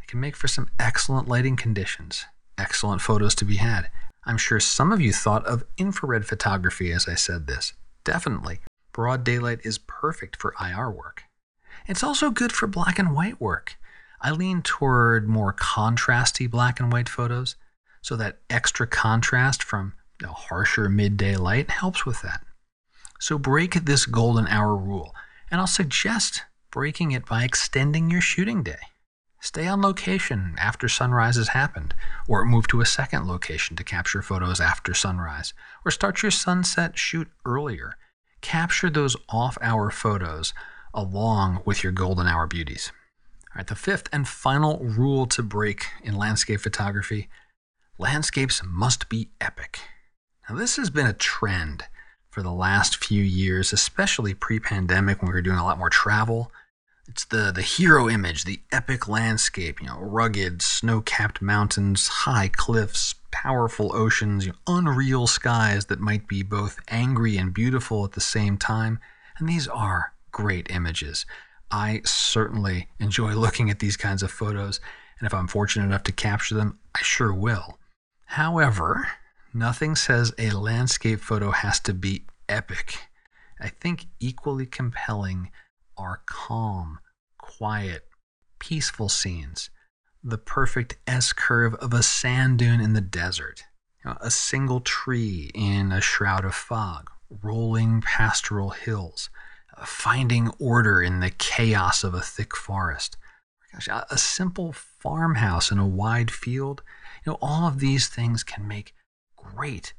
It 0.01 0.07
can 0.07 0.19
make 0.19 0.35
for 0.35 0.47
some 0.47 0.69
excellent 0.79 1.27
lighting 1.27 1.55
conditions, 1.55 2.25
excellent 2.57 3.01
photos 3.01 3.35
to 3.35 3.45
be 3.45 3.57
had. 3.57 3.89
I'm 4.25 4.37
sure 4.37 4.59
some 4.59 4.91
of 4.91 5.01
you 5.01 5.13
thought 5.13 5.45
of 5.45 5.63
infrared 5.77 6.25
photography 6.25 6.91
as 6.91 7.07
I 7.07 7.15
said 7.15 7.47
this. 7.47 7.73
Definitely. 8.03 8.59
Broad 8.91 9.23
daylight 9.23 9.59
is 9.63 9.77
perfect 9.77 10.35
for 10.37 10.53
IR 10.61 10.89
work. 10.89 11.23
It's 11.87 12.03
also 12.03 12.29
good 12.29 12.51
for 12.51 12.67
black 12.67 12.99
and 12.99 13.13
white 13.13 13.39
work. 13.39 13.77
I 14.19 14.31
lean 14.31 14.61
toward 14.61 15.27
more 15.27 15.53
contrasty 15.53 16.49
black 16.49 16.79
and 16.79 16.91
white 16.91 17.07
photos, 17.07 17.55
so 18.07 18.15
that 18.15 18.37
extra 18.49 18.87
contrast 18.87 19.61
from 19.61 19.91
know, 20.21 20.31
harsher 20.31 20.87
midday 20.87 21.35
light 21.35 21.69
helps 21.69 22.05
with 22.05 22.21
that. 22.21 22.41
So 23.19 23.37
break 23.37 23.73
this 23.73 24.05
golden 24.05 24.47
hour 24.47 24.77
rule 24.77 25.13
And 25.51 25.59
I'll 25.59 25.67
suggest 25.67 26.43
breaking 26.71 27.11
it 27.11 27.25
by 27.25 27.43
extending 27.43 28.09
your 28.09 28.21
shooting 28.21 28.63
day. 28.63 28.79
Stay 29.41 29.67
on 29.67 29.81
location 29.81 30.55
after 30.57 30.87
sunrise 30.87 31.35
has 31.35 31.49
happened, 31.49 31.93
or 32.29 32.45
move 32.45 32.67
to 32.67 32.79
a 32.79 32.85
second 32.85 33.27
location 33.27 33.75
to 33.75 33.83
capture 33.83 34.21
photos 34.21 34.61
after 34.61 34.93
sunrise, 34.93 35.53
or 35.83 35.91
start 35.91 36.21
your 36.21 36.31
sunset 36.31 36.97
shoot 36.97 37.27
earlier. 37.45 37.97
Capture 38.39 38.89
those 38.89 39.17
off 39.27 39.57
hour 39.61 39.91
photos 39.91 40.53
along 40.93 41.61
with 41.65 41.83
your 41.83 41.91
golden 41.91 42.25
hour 42.25 42.47
beauties. 42.47 42.93
All 43.51 43.59
right, 43.59 43.67
the 43.67 43.75
fifth 43.75 44.07
and 44.13 44.25
final 44.25 44.79
rule 44.79 45.25
to 45.27 45.43
break 45.43 45.87
in 46.03 46.15
landscape 46.15 46.61
photography 46.61 47.27
landscapes 47.97 48.61
must 48.65 49.09
be 49.09 49.29
epic. 49.41 49.79
Now, 50.49 50.55
this 50.55 50.77
has 50.77 50.89
been 50.89 51.07
a 51.07 51.13
trend 51.13 51.83
for 52.29 52.41
the 52.41 52.51
last 52.51 53.03
few 53.03 53.23
years, 53.23 53.73
especially 53.73 54.33
pre 54.33 54.59
pandemic 54.59 55.21
when 55.21 55.29
we 55.29 55.33
were 55.33 55.41
doing 55.41 55.57
a 55.57 55.65
lot 55.65 55.79
more 55.79 55.89
travel 55.89 56.51
it's 57.07 57.25
the, 57.25 57.51
the 57.55 57.61
hero 57.61 58.09
image, 58.09 58.43
the 58.43 58.59
epic 58.71 59.07
landscape, 59.07 59.81
you 59.81 59.87
know, 59.87 59.97
rugged, 59.99 60.61
snow 60.61 61.01
capped 61.01 61.41
mountains, 61.41 62.07
high 62.07 62.49
cliffs, 62.49 63.15
powerful 63.31 63.95
oceans, 63.95 64.45
you 64.45 64.51
know, 64.51 64.57
unreal 64.67 65.25
skies 65.25 65.85
that 65.85 65.99
might 65.99 66.27
be 66.27 66.43
both 66.43 66.79
angry 66.89 67.37
and 67.37 67.53
beautiful 67.53 68.03
at 68.03 68.11
the 68.11 68.21
same 68.21 68.57
time. 68.57 68.99
And 69.39 69.47
these 69.47 69.67
are 69.67 70.13
great 70.31 70.69
images. 70.69 71.25
I 71.71 72.01
certainly 72.03 72.89
enjoy 72.99 73.33
looking 73.35 73.69
at 73.69 73.79
these 73.79 73.97
kinds 73.97 74.21
of 74.21 74.31
photos, 74.31 74.81
and 75.19 75.27
if 75.27 75.33
I'm 75.33 75.47
fortunate 75.47 75.85
enough 75.85 76.03
to 76.03 76.11
capture 76.11 76.55
them, 76.55 76.77
I 76.93 77.01
sure 77.03 77.33
will. 77.33 77.79
However, 78.27 79.07
nothing 79.53 79.95
says 79.95 80.33
a 80.37 80.51
landscape 80.51 81.21
photo 81.21 81.51
has 81.51 81.79
to 81.81 81.93
be 81.93 82.25
epic. 82.47 82.97
I 83.59 83.69
think 83.69 84.05
equally 84.19 84.65
compelling 84.65 85.51
are 85.97 86.21
calm, 86.25 86.99
quiet, 87.37 88.05
peaceful 88.59 89.09
scenes. 89.09 89.69
The 90.23 90.37
perfect 90.37 90.97
S 91.07 91.31
curve 91.33 91.73
of 91.75 91.93
a 91.93 92.03
sand 92.03 92.59
dune 92.59 92.81
in 92.81 92.93
the 92.93 93.01
desert, 93.01 93.63
you 94.03 94.11
know, 94.11 94.17
a 94.19 94.29
single 94.29 94.81
tree 94.81 95.49
in 95.55 95.91
a 95.91 96.01
shroud 96.01 96.43
of 96.45 96.53
fog, 96.53 97.09
rolling 97.41 98.01
pastoral 98.01 98.71
hills, 98.71 99.29
finding 99.85 100.49
order 100.59 101.01
in 101.01 101.21
the 101.21 101.31
chaos 101.31 102.03
of 102.03 102.13
a 102.13 102.21
thick 102.21 102.55
forest. 102.55 103.17
Gosh, 103.71 103.87
a 103.87 104.17
simple 104.17 104.73
farmhouse 104.73 105.71
in 105.71 105.77
a 105.77 105.87
wide 105.87 106.31
field. 106.31 106.83
You 107.27 107.33
know, 107.33 107.39
all 107.41 107.67
of 107.67 107.79
these 107.79 108.07
things 108.07 108.41
can 108.41 108.65
make 108.69 108.93
great, 109.35 109.93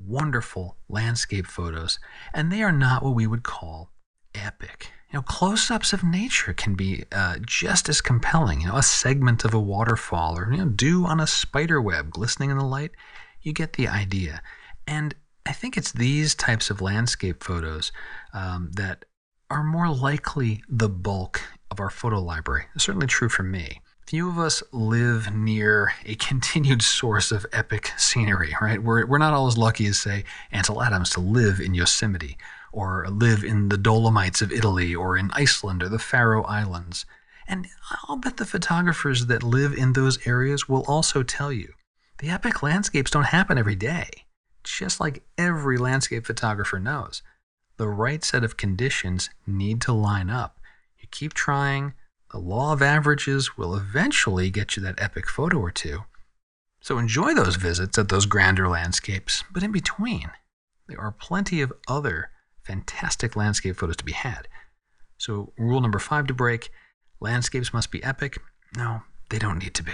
wonderful 0.00 0.78
landscape 0.88 1.46
photos, 1.46 1.98
and 2.32 2.50
they 2.50 2.62
are 2.62 2.72
not 2.72 3.02
what 3.02 3.14
we 3.14 3.26
would 3.26 3.42
call 3.42 3.92
epic. 4.34 4.90
You 5.10 5.18
know, 5.18 5.22
close-ups 5.22 5.92
of 5.92 6.02
nature 6.02 6.54
can 6.54 6.74
be 6.74 7.04
uh, 7.12 7.36
just 7.42 7.90
as 7.90 8.00
compelling. 8.00 8.62
You 8.62 8.68
know, 8.68 8.78
a 8.78 8.82
segment 8.82 9.44
of 9.44 9.52
a 9.52 9.60
waterfall 9.60 10.38
or 10.38 10.50
you 10.50 10.56
know, 10.56 10.70
dew 10.70 11.04
on 11.04 11.20
a 11.20 11.26
spider 11.26 11.82
web 11.82 12.10
glistening 12.10 12.48
in 12.48 12.56
the 12.56 12.64
light. 12.64 12.92
You 13.42 13.52
get 13.52 13.74
the 13.74 13.86
idea. 13.86 14.40
And 14.86 15.14
I 15.44 15.52
think 15.52 15.76
it's 15.76 15.92
these 15.92 16.34
types 16.34 16.70
of 16.70 16.80
landscape 16.80 17.44
photos 17.44 17.92
um, 18.32 18.70
that 18.72 19.04
are 19.50 19.62
more 19.62 19.94
likely 19.94 20.62
the 20.66 20.88
bulk 20.88 21.42
of 21.70 21.78
our 21.78 21.90
photo 21.90 22.22
library. 22.22 22.64
It's 22.74 22.84
certainly 22.84 23.06
true 23.06 23.28
for 23.28 23.42
me. 23.42 23.82
Few 24.06 24.28
of 24.28 24.38
us 24.38 24.62
live 24.70 25.34
near 25.34 25.94
a 26.04 26.14
continued 26.16 26.82
source 26.98 27.32
of 27.32 27.46
epic 27.52 27.92
scenery, 27.96 28.54
right? 28.60 28.82
We're, 28.82 29.06
we're 29.06 29.18
not 29.18 29.32
all 29.32 29.46
as 29.46 29.56
lucky 29.56 29.86
as, 29.86 29.98
say, 29.98 30.24
Ansel 30.52 30.82
Adams 30.82 31.10
to 31.10 31.20
live 31.20 31.58
in 31.58 31.72
Yosemite 31.72 32.36
or 32.70 33.06
live 33.08 33.42
in 33.42 33.70
the 33.70 33.78
Dolomites 33.78 34.42
of 34.42 34.52
Italy 34.52 34.94
or 34.94 35.16
in 35.16 35.30
Iceland 35.32 35.82
or 35.82 35.88
the 35.88 35.98
Faroe 35.98 36.42
Islands. 36.42 37.06
And 37.48 37.66
I'll 38.06 38.16
bet 38.16 38.36
the 38.36 38.44
photographers 38.44 39.26
that 39.26 39.42
live 39.42 39.72
in 39.72 39.94
those 39.94 40.26
areas 40.26 40.68
will 40.68 40.84
also 40.86 41.22
tell 41.22 41.52
you 41.52 41.72
the 42.18 42.28
epic 42.28 42.62
landscapes 42.62 43.10
don't 43.10 43.26
happen 43.26 43.56
every 43.56 43.76
day. 43.76 44.08
Just 44.64 45.00
like 45.00 45.22
every 45.38 45.78
landscape 45.78 46.26
photographer 46.26 46.78
knows, 46.78 47.22
the 47.78 47.88
right 47.88 48.22
set 48.22 48.44
of 48.44 48.56
conditions 48.58 49.30
need 49.46 49.80
to 49.82 49.92
line 49.92 50.28
up. 50.28 50.58
You 50.98 51.08
keep 51.10 51.32
trying, 51.32 51.94
the 52.34 52.40
law 52.40 52.72
of 52.72 52.82
averages 52.82 53.56
will 53.56 53.76
eventually 53.76 54.50
get 54.50 54.76
you 54.76 54.82
that 54.82 55.00
epic 55.00 55.28
photo 55.28 55.56
or 55.56 55.70
two. 55.70 56.02
So 56.80 56.98
enjoy 56.98 57.32
those 57.32 57.54
visits 57.54 57.96
at 57.96 58.08
those 58.08 58.26
grander 58.26 58.66
landscapes, 58.66 59.44
but 59.52 59.62
in 59.62 59.70
between, 59.70 60.32
there 60.88 61.00
are 61.00 61.12
plenty 61.12 61.60
of 61.60 61.72
other 61.86 62.30
fantastic 62.64 63.36
landscape 63.36 63.76
photos 63.76 63.98
to 63.98 64.04
be 64.04 64.10
had. 64.10 64.48
So, 65.16 65.52
rule 65.56 65.80
number 65.80 66.00
five 66.00 66.26
to 66.26 66.34
break 66.34 66.70
landscapes 67.20 67.72
must 67.72 67.92
be 67.92 68.02
epic. 68.02 68.36
No, 68.76 69.02
they 69.30 69.38
don't 69.38 69.60
need 69.60 69.74
to 69.74 69.84
be. 69.84 69.92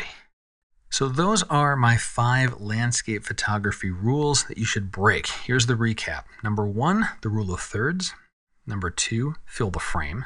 So, 0.88 1.08
those 1.10 1.42
are 1.42 1.76
my 1.76 1.98
five 1.98 2.58
landscape 2.58 3.22
photography 3.22 3.90
rules 3.90 4.44
that 4.44 4.56
you 4.56 4.64
should 4.64 4.90
break. 4.90 5.26
Here's 5.26 5.66
the 5.66 5.74
recap 5.74 6.24
number 6.42 6.66
one, 6.66 7.06
the 7.20 7.28
rule 7.28 7.52
of 7.52 7.60
thirds. 7.60 8.14
Number 8.66 8.88
two, 8.88 9.34
fill 9.44 9.70
the 9.70 9.78
frame. 9.78 10.24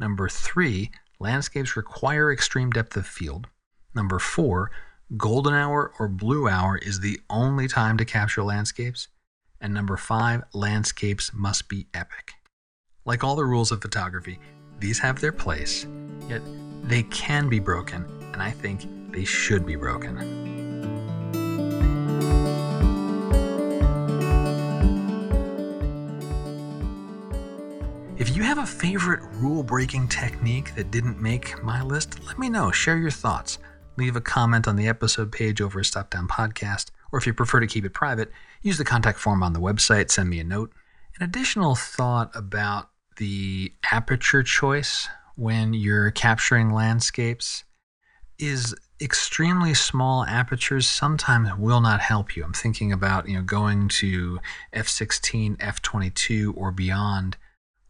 Number 0.00 0.28
three, 0.28 0.90
landscapes 1.24 1.74
require 1.74 2.30
extreme 2.30 2.68
depth 2.68 2.98
of 2.98 3.06
field. 3.06 3.46
Number 3.94 4.18
four, 4.18 4.70
golden 5.16 5.54
hour 5.54 5.90
or 5.98 6.06
blue 6.06 6.48
hour 6.48 6.76
is 6.76 7.00
the 7.00 7.18
only 7.30 7.66
time 7.66 7.96
to 7.96 8.04
capture 8.04 8.42
landscapes. 8.42 9.08
And 9.58 9.72
number 9.72 9.96
five, 9.96 10.42
landscapes 10.52 11.32
must 11.32 11.70
be 11.70 11.86
epic. 11.94 12.32
Like 13.06 13.24
all 13.24 13.36
the 13.36 13.46
rules 13.46 13.72
of 13.72 13.80
photography, 13.80 14.38
these 14.80 14.98
have 14.98 15.18
their 15.20 15.32
place, 15.32 15.86
yet 16.28 16.42
they 16.82 17.04
can 17.04 17.48
be 17.48 17.58
broken, 17.58 18.04
and 18.34 18.42
I 18.42 18.50
think 18.50 18.82
they 19.10 19.24
should 19.24 19.64
be 19.64 19.76
broken. 19.76 20.43
You 28.34 28.42
have 28.42 28.58
a 28.58 28.66
favorite 28.66 29.20
rule 29.34 29.62
breaking 29.62 30.08
technique 30.08 30.74
that 30.74 30.90
didn't 30.90 31.20
make 31.20 31.62
my 31.62 31.82
list, 31.82 32.24
let 32.26 32.38
me 32.38 32.48
know. 32.48 32.72
Share 32.72 32.96
your 32.96 33.10
thoughts. 33.10 33.58
Leave 33.96 34.16
a 34.16 34.20
comment 34.20 34.66
on 34.66 34.74
the 34.74 34.88
episode 34.88 35.30
page 35.30 35.60
over 35.60 35.78
at 35.78 35.86
Stop 35.86 36.10
Down 36.10 36.26
Podcast 36.26 36.90
or 37.14 37.18
if 37.18 37.28
you 37.28 37.32
prefer 37.32 37.60
to 37.60 37.66
keep 37.68 37.84
it 37.84 37.94
private, 37.94 38.32
use 38.60 38.76
the 38.76 38.84
contact 38.84 39.20
form 39.20 39.44
on 39.44 39.52
the 39.52 39.60
website, 39.60 40.10
send 40.10 40.28
me 40.28 40.40
a 40.40 40.44
note. 40.44 40.72
An 41.16 41.22
additional 41.22 41.76
thought 41.76 42.32
about 42.34 42.90
the 43.18 43.72
aperture 43.92 44.42
choice 44.42 45.08
when 45.36 45.72
you're 45.72 46.10
capturing 46.10 46.72
landscapes 46.72 47.62
is 48.36 48.74
extremely 49.00 49.74
small 49.74 50.24
apertures 50.24 50.88
sometimes 50.88 51.50
will 51.56 51.80
not 51.80 52.00
help 52.00 52.34
you. 52.34 52.42
I'm 52.42 52.52
thinking 52.52 52.90
about, 52.90 53.28
you 53.28 53.36
know, 53.36 53.44
going 53.44 53.88
to 54.00 54.40
f16, 54.74 55.58
f22 55.58 56.52
or 56.56 56.72
beyond 56.72 57.36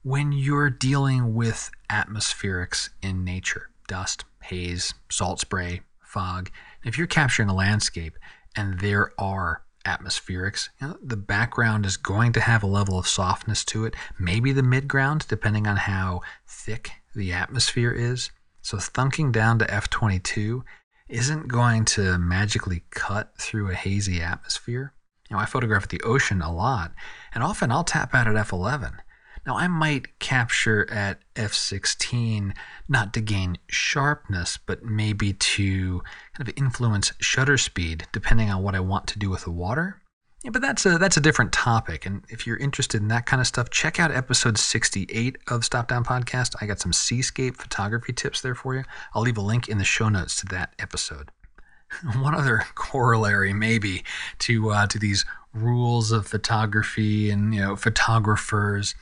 when 0.04 0.32
you're 0.32 0.70
dealing 0.70 1.34
with 1.34 1.70
atmospherics 1.90 2.90
in 3.02 3.24
nature, 3.24 3.70
dust, 3.88 4.24
haze, 4.42 4.94
salt 5.10 5.40
spray, 5.40 5.80
fog. 6.00 6.50
If 6.84 6.96
you're 6.96 7.06
capturing 7.06 7.48
a 7.48 7.54
landscape, 7.54 8.16
and 8.54 8.78
there 8.78 9.10
are 9.18 9.62
atmospherics. 9.84 10.68
You 10.80 10.88
know, 10.88 10.96
the 11.02 11.16
background 11.16 11.84
is 11.86 11.96
going 11.96 12.32
to 12.34 12.40
have 12.40 12.62
a 12.62 12.68
level 12.68 12.98
of 12.98 13.08
softness 13.08 13.64
to 13.66 13.84
it, 13.84 13.94
maybe 14.18 14.52
the 14.52 14.62
midground, 14.62 15.26
depending 15.26 15.66
on 15.66 15.76
how 15.76 16.20
thick 16.46 16.92
the 17.14 17.32
atmosphere 17.32 17.90
is. 17.90 18.30
So 18.62 18.78
thunking 18.78 19.32
down 19.32 19.58
to 19.58 19.66
F22 19.66 20.62
isn't 21.08 21.48
going 21.48 21.84
to 21.84 22.18
magically 22.18 22.84
cut 22.90 23.34
through 23.38 23.70
a 23.70 23.74
hazy 23.74 24.22
atmosphere. 24.22 24.94
You 25.28 25.36
know, 25.36 25.42
I 25.42 25.46
photograph 25.46 25.88
the 25.88 26.00
ocean 26.02 26.40
a 26.40 26.54
lot, 26.54 26.92
and 27.34 27.42
often 27.42 27.70
I'll 27.70 27.84
tap 27.84 28.14
out 28.14 28.26
at 28.26 28.34
F11. 28.34 28.98
Now, 29.46 29.57
I 29.57 29.68
might 29.68 30.18
capture 30.18 30.90
at 30.90 31.20
f16 31.37 32.54
not 32.88 33.12
to 33.12 33.20
gain 33.20 33.59
sharpness, 33.68 34.59
but 34.59 34.83
maybe 34.83 35.35
to 35.35 36.00
kind 36.37 36.48
of 36.48 36.54
influence 36.57 37.12
shutter 37.20 37.59
speed 37.59 38.07
depending 38.12 38.50
on 38.50 38.62
what 38.62 38.74
I 38.74 38.80
want 38.80 39.07
to 39.09 39.18
do 39.18 39.28
with 39.28 39.44
the 39.44 39.50
water. 39.50 40.00
Yeah, 40.44 40.50
but 40.50 40.61
that's 40.61 40.85
a 40.85 40.98
that's 40.98 41.16
a 41.16 41.22
different 41.22 41.52
topic. 41.52 42.04
And 42.04 42.22
if 42.28 42.46
you're 42.46 42.59
interested 42.59 43.00
in 43.00 43.09
that 43.09 43.24
kind 43.24 43.40
of 43.40 43.46
stuff, 43.46 43.70
check 43.70 43.98
out 43.98 44.11
episode 44.11 44.59
68 44.59 45.38
of 45.48 45.64
Stop 45.64 45.88
Down 45.88 46.04
Podcast. 46.04 46.54
I 46.61 46.66
got 46.66 46.80
some 46.80 46.92
seascape 46.92 47.57
photography 47.57 48.12
tips 48.12 48.42
there 48.42 48.54
for 48.54 48.74
you. 48.74 48.85
I'll 49.14 49.22
leave 49.22 49.38
a 49.38 49.42
link 49.42 49.68
in 49.68 49.78
the 49.78 49.85
show 49.85 50.11
notes 50.11 50.38
to 50.40 50.46
that 50.46 50.74
episode. 50.78 51.30
One 52.16 52.35
other 52.35 52.64
corollary, 52.74 53.54
maybe, 53.54 54.04
to 54.40 54.70
uh, 54.70 54.87
to 54.88 54.98
these 54.98 55.24
rules 55.54 56.12
of 56.12 56.26
photography 56.26 57.30
and 57.30 57.54
you 57.54 57.61
know 57.61 57.74
photographers 57.74 58.94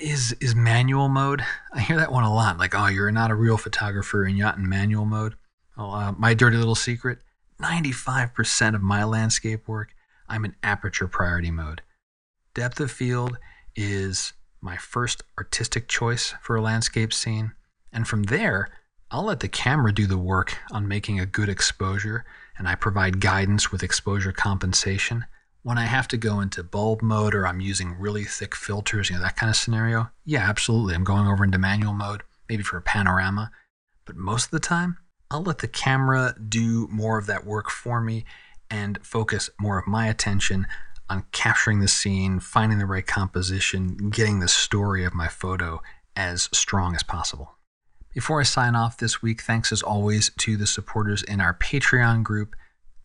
is 0.00 0.32
is 0.40 0.54
manual 0.54 1.08
mode. 1.08 1.42
I 1.72 1.80
hear 1.80 1.96
that 1.96 2.12
one 2.12 2.24
a 2.24 2.34
lot. 2.34 2.58
Like, 2.58 2.74
oh, 2.74 2.86
you're 2.86 3.10
not 3.10 3.30
a 3.30 3.34
real 3.34 3.58
photographer 3.58 4.24
and 4.24 4.36
you're 4.36 4.46
not 4.46 4.58
in 4.58 4.68
manual 4.68 5.04
mode. 5.04 5.34
Well, 5.76 5.92
uh, 5.92 6.12
my 6.12 6.34
dirty 6.34 6.56
little 6.56 6.74
secret: 6.74 7.18
95% 7.60 8.74
of 8.74 8.82
my 8.82 9.04
landscape 9.04 9.68
work, 9.68 9.94
I'm 10.28 10.44
in 10.44 10.56
aperture 10.62 11.08
priority 11.08 11.50
mode. 11.50 11.82
Depth 12.54 12.80
of 12.80 12.90
field 12.90 13.38
is 13.76 14.32
my 14.60 14.76
first 14.76 15.22
artistic 15.38 15.88
choice 15.88 16.34
for 16.40 16.56
a 16.56 16.62
landscape 16.62 17.12
scene. 17.12 17.52
And 17.92 18.08
from 18.08 18.24
there, 18.24 18.68
I'll 19.10 19.24
let 19.24 19.40
the 19.40 19.48
camera 19.48 19.92
do 19.92 20.06
the 20.06 20.18
work 20.18 20.56
on 20.72 20.88
making 20.88 21.20
a 21.20 21.26
good 21.26 21.48
exposure, 21.48 22.24
and 22.58 22.66
I 22.66 22.74
provide 22.74 23.20
guidance 23.20 23.70
with 23.70 23.82
exposure 23.82 24.32
compensation. 24.32 25.26
When 25.64 25.78
I 25.78 25.86
have 25.86 26.06
to 26.08 26.18
go 26.18 26.40
into 26.40 26.62
bulb 26.62 27.00
mode 27.00 27.34
or 27.34 27.46
I'm 27.46 27.58
using 27.58 27.98
really 27.98 28.24
thick 28.24 28.54
filters, 28.54 29.08
you 29.08 29.16
know, 29.16 29.22
that 29.22 29.36
kind 29.36 29.48
of 29.48 29.56
scenario, 29.56 30.10
yeah, 30.26 30.46
absolutely. 30.46 30.94
I'm 30.94 31.04
going 31.04 31.26
over 31.26 31.42
into 31.42 31.56
manual 31.56 31.94
mode, 31.94 32.22
maybe 32.50 32.62
for 32.62 32.76
a 32.76 32.82
panorama. 32.82 33.50
But 34.04 34.14
most 34.14 34.44
of 34.44 34.50
the 34.50 34.60
time, 34.60 34.98
I'll 35.30 35.42
let 35.42 35.60
the 35.60 35.66
camera 35.66 36.34
do 36.48 36.86
more 36.88 37.16
of 37.16 37.24
that 37.26 37.46
work 37.46 37.70
for 37.70 38.02
me 38.02 38.26
and 38.70 38.98
focus 39.02 39.48
more 39.58 39.78
of 39.78 39.86
my 39.86 40.06
attention 40.06 40.66
on 41.08 41.24
capturing 41.32 41.80
the 41.80 41.88
scene, 41.88 42.40
finding 42.40 42.78
the 42.78 42.84
right 42.84 43.06
composition, 43.06 44.10
getting 44.10 44.40
the 44.40 44.48
story 44.48 45.02
of 45.02 45.14
my 45.14 45.28
photo 45.28 45.80
as 46.14 46.50
strong 46.52 46.94
as 46.94 47.02
possible. 47.02 47.56
Before 48.12 48.38
I 48.38 48.44
sign 48.44 48.76
off 48.76 48.98
this 48.98 49.22
week, 49.22 49.40
thanks 49.40 49.72
as 49.72 49.82
always 49.82 50.30
to 50.40 50.58
the 50.58 50.66
supporters 50.66 51.22
in 51.22 51.40
our 51.40 51.54
Patreon 51.54 52.22
group. 52.22 52.54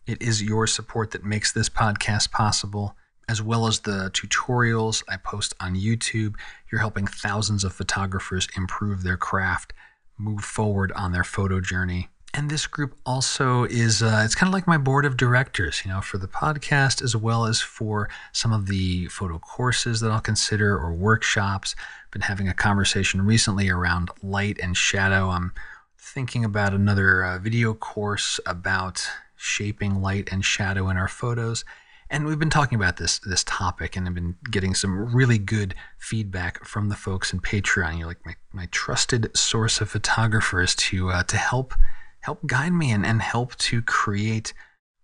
It 0.06 0.20
is 0.22 0.42
your 0.42 0.66
support 0.66 1.10
that 1.12 1.24
makes 1.24 1.52
this 1.52 1.68
podcast 1.68 2.30
possible, 2.30 2.96
as 3.28 3.42
well 3.42 3.66
as 3.66 3.80
the 3.80 4.10
tutorials 4.12 5.02
I 5.08 5.16
post 5.16 5.54
on 5.60 5.76
YouTube. 5.76 6.34
You're 6.70 6.80
helping 6.80 7.06
thousands 7.06 7.64
of 7.64 7.72
photographers 7.72 8.48
improve 8.56 9.02
their 9.02 9.16
craft, 9.16 9.72
move 10.18 10.42
forward 10.42 10.92
on 10.92 11.12
their 11.12 11.24
photo 11.24 11.60
journey, 11.60 12.08
and 12.32 12.48
this 12.48 12.66
group 12.66 12.96
also 13.04 13.64
is 13.64 14.02
uh, 14.02 14.22
it's 14.24 14.34
kind 14.34 14.48
of 14.48 14.54
like 14.54 14.66
my 14.66 14.78
board 14.78 15.04
of 15.04 15.16
directors 15.16 15.82
you 15.84 15.90
know 15.90 16.00
for 16.00 16.18
the 16.18 16.28
podcast 16.28 17.02
as 17.02 17.16
well 17.16 17.44
as 17.44 17.60
for 17.60 18.08
some 18.32 18.52
of 18.52 18.66
the 18.66 19.06
photo 19.06 19.38
courses 19.38 20.00
that 20.00 20.10
i'll 20.10 20.20
consider 20.20 20.76
or 20.76 20.92
workshops. 20.92 21.74
Been 22.12 22.22
having 22.22 22.48
a 22.48 22.54
conversation 22.54 23.22
recently 23.22 23.68
around 23.68 24.10
light 24.22 24.58
and 24.62 24.76
shadow. 24.76 25.28
I'm 25.28 25.52
thinking 25.98 26.44
about 26.44 26.72
another 26.72 27.24
uh, 27.24 27.38
video 27.38 27.74
course 27.74 28.40
about 28.46 29.08
shaping 29.40 30.00
light 30.00 30.28
and 30.30 30.44
shadow 30.44 30.88
in 30.88 30.96
our 30.96 31.08
photos 31.08 31.64
and 32.10 32.26
we've 32.26 32.38
been 32.38 32.50
talking 32.50 32.76
about 32.76 32.96
this 32.96 33.18
this 33.20 33.44
topic 33.44 33.96
and 33.96 34.06
i've 34.06 34.14
been 34.14 34.36
getting 34.50 34.74
some 34.74 35.14
really 35.14 35.38
good 35.38 35.74
feedback 35.98 36.64
from 36.64 36.88
the 36.88 36.96
folks 36.96 37.32
in 37.32 37.40
patreon 37.40 37.98
you're 37.98 38.06
like 38.06 38.24
my, 38.26 38.34
my 38.52 38.68
trusted 38.70 39.34
source 39.36 39.80
of 39.80 39.88
photographers 39.90 40.74
to 40.74 41.10
uh, 41.10 41.22
to 41.22 41.36
help 41.36 41.74
help 42.20 42.46
guide 42.46 42.72
me 42.72 42.90
and, 42.90 43.04
and 43.04 43.22
help 43.22 43.56
to 43.56 43.82
create 43.82 44.52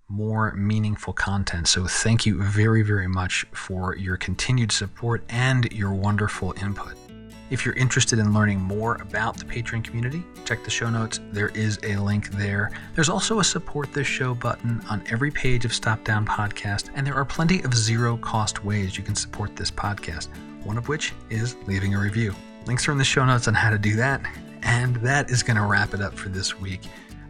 more 0.08 0.52
meaningful 0.52 1.12
content. 1.12 1.68
So, 1.68 1.86
thank 1.86 2.26
you 2.26 2.42
very, 2.42 2.82
very 2.82 3.08
much 3.08 3.44
for 3.52 3.96
your 3.96 4.16
continued 4.16 4.72
support 4.72 5.24
and 5.28 5.70
your 5.72 5.92
wonderful 5.92 6.54
input. 6.60 7.05
If 7.48 7.64
you're 7.64 7.76
interested 7.76 8.18
in 8.18 8.34
learning 8.34 8.60
more 8.60 8.96
about 8.96 9.36
the 9.36 9.44
Patreon 9.44 9.84
community, 9.84 10.24
check 10.44 10.64
the 10.64 10.70
show 10.70 10.90
notes. 10.90 11.20
There 11.30 11.50
is 11.50 11.78
a 11.84 11.96
link 11.96 12.30
there. 12.30 12.72
There's 12.94 13.08
also 13.08 13.38
a 13.38 13.44
support 13.44 13.92
this 13.92 14.06
show 14.06 14.34
button 14.34 14.82
on 14.90 15.04
every 15.10 15.30
page 15.30 15.64
of 15.64 15.72
Stop 15.72 16.02
Down 16.02 16.26
Podcast, 16.26 16.90
and 16.96 17.06
there 17.06 17.14
are 17.14 17.24
plenty 17.24 17.62
of 17.62 17.72
zero 17.72 18.16
cost 18.16 18.64
ways 18.64 18.98
you 18.98 19.04
can 19.04 19.14
support 19.14 19.54
this 19.54 19.70
podcast, 19.70 20.26
one 20.64 20.76
of 20.76 20.88
which 20.88 21.12
is 21.30 21.54
leaving 21.66 21.94
a 21.94 22.00
review. 22.00 22.34
Links 22.66 22.88
are 22.88 22.92
in 22.92 22.98
the 22.98 23.04
show 23.04 23.24
notes 23.24 23.46
on 23.46 23.54
how 23.54 23.70
to 23.70 23.78
do 23.78 23.94
that. 23.94 24.20
And 24.62 24.96
that 24.96 25.30
is 25.30 25.44
going 25.44 25.56
to 25.56 25.62
wrap 25.62 25.94
it 25.94 26.00
up 26.00 26.14
for 26.14 26.28
this 26.28 26.58
week. 26.58 26.80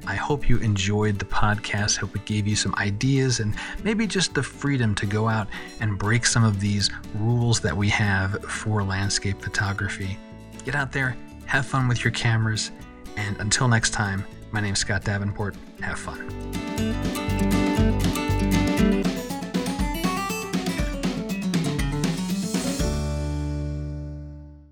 I 0.07 0.15
hope 0.15 0.49
you 0.49 0.59
enjoyed 0.59 1.19
the 1.19 1.25
podcast. 1.25 1.97
Hope 1.97 2.15
it 2.15 2.25
gave 2.25 2.47
you 2.47 2.57
some 2.57 2.75
ideas 2.77 3.41
and 3.41 3.55
maybe 3.83 4.07
just 4.07 4.35
the 4.35 4.43
freedom 4.43 4.95
to 4.97 5.07
go 5.07 5.29
out 5.29 5.49
and 5.81 5.99
break 5.99 6.27
some 6.27 6.45
of 6.45 6.61
these 6.61 6.91
rules 7.15 7.61
that 7.61 7.77
we 7.77 7.89
have 7.89 8.43
for 8.45 8.83
landscape 8.83 9.41
photography. 9.41 10.17
Get 10.65 10.75
out 10.75 10.93
there, 10.93 11.17
have 11.47 11.67
fun 11.67 11.89
with 11.89 12.05
your 12.05 12.13
cameras, 12.13 12.71
and 13.17 13.39
until 13.41 13.69
next 13.69 13.91
time, 13.91 14.25
my 14.53 14.61
name 14.61 14.75
is 14.75 14.81
Scott 14.81 15.05
Davenport. 15.05 15.57
Have 15.81 15.99
fun. 15.99 17.16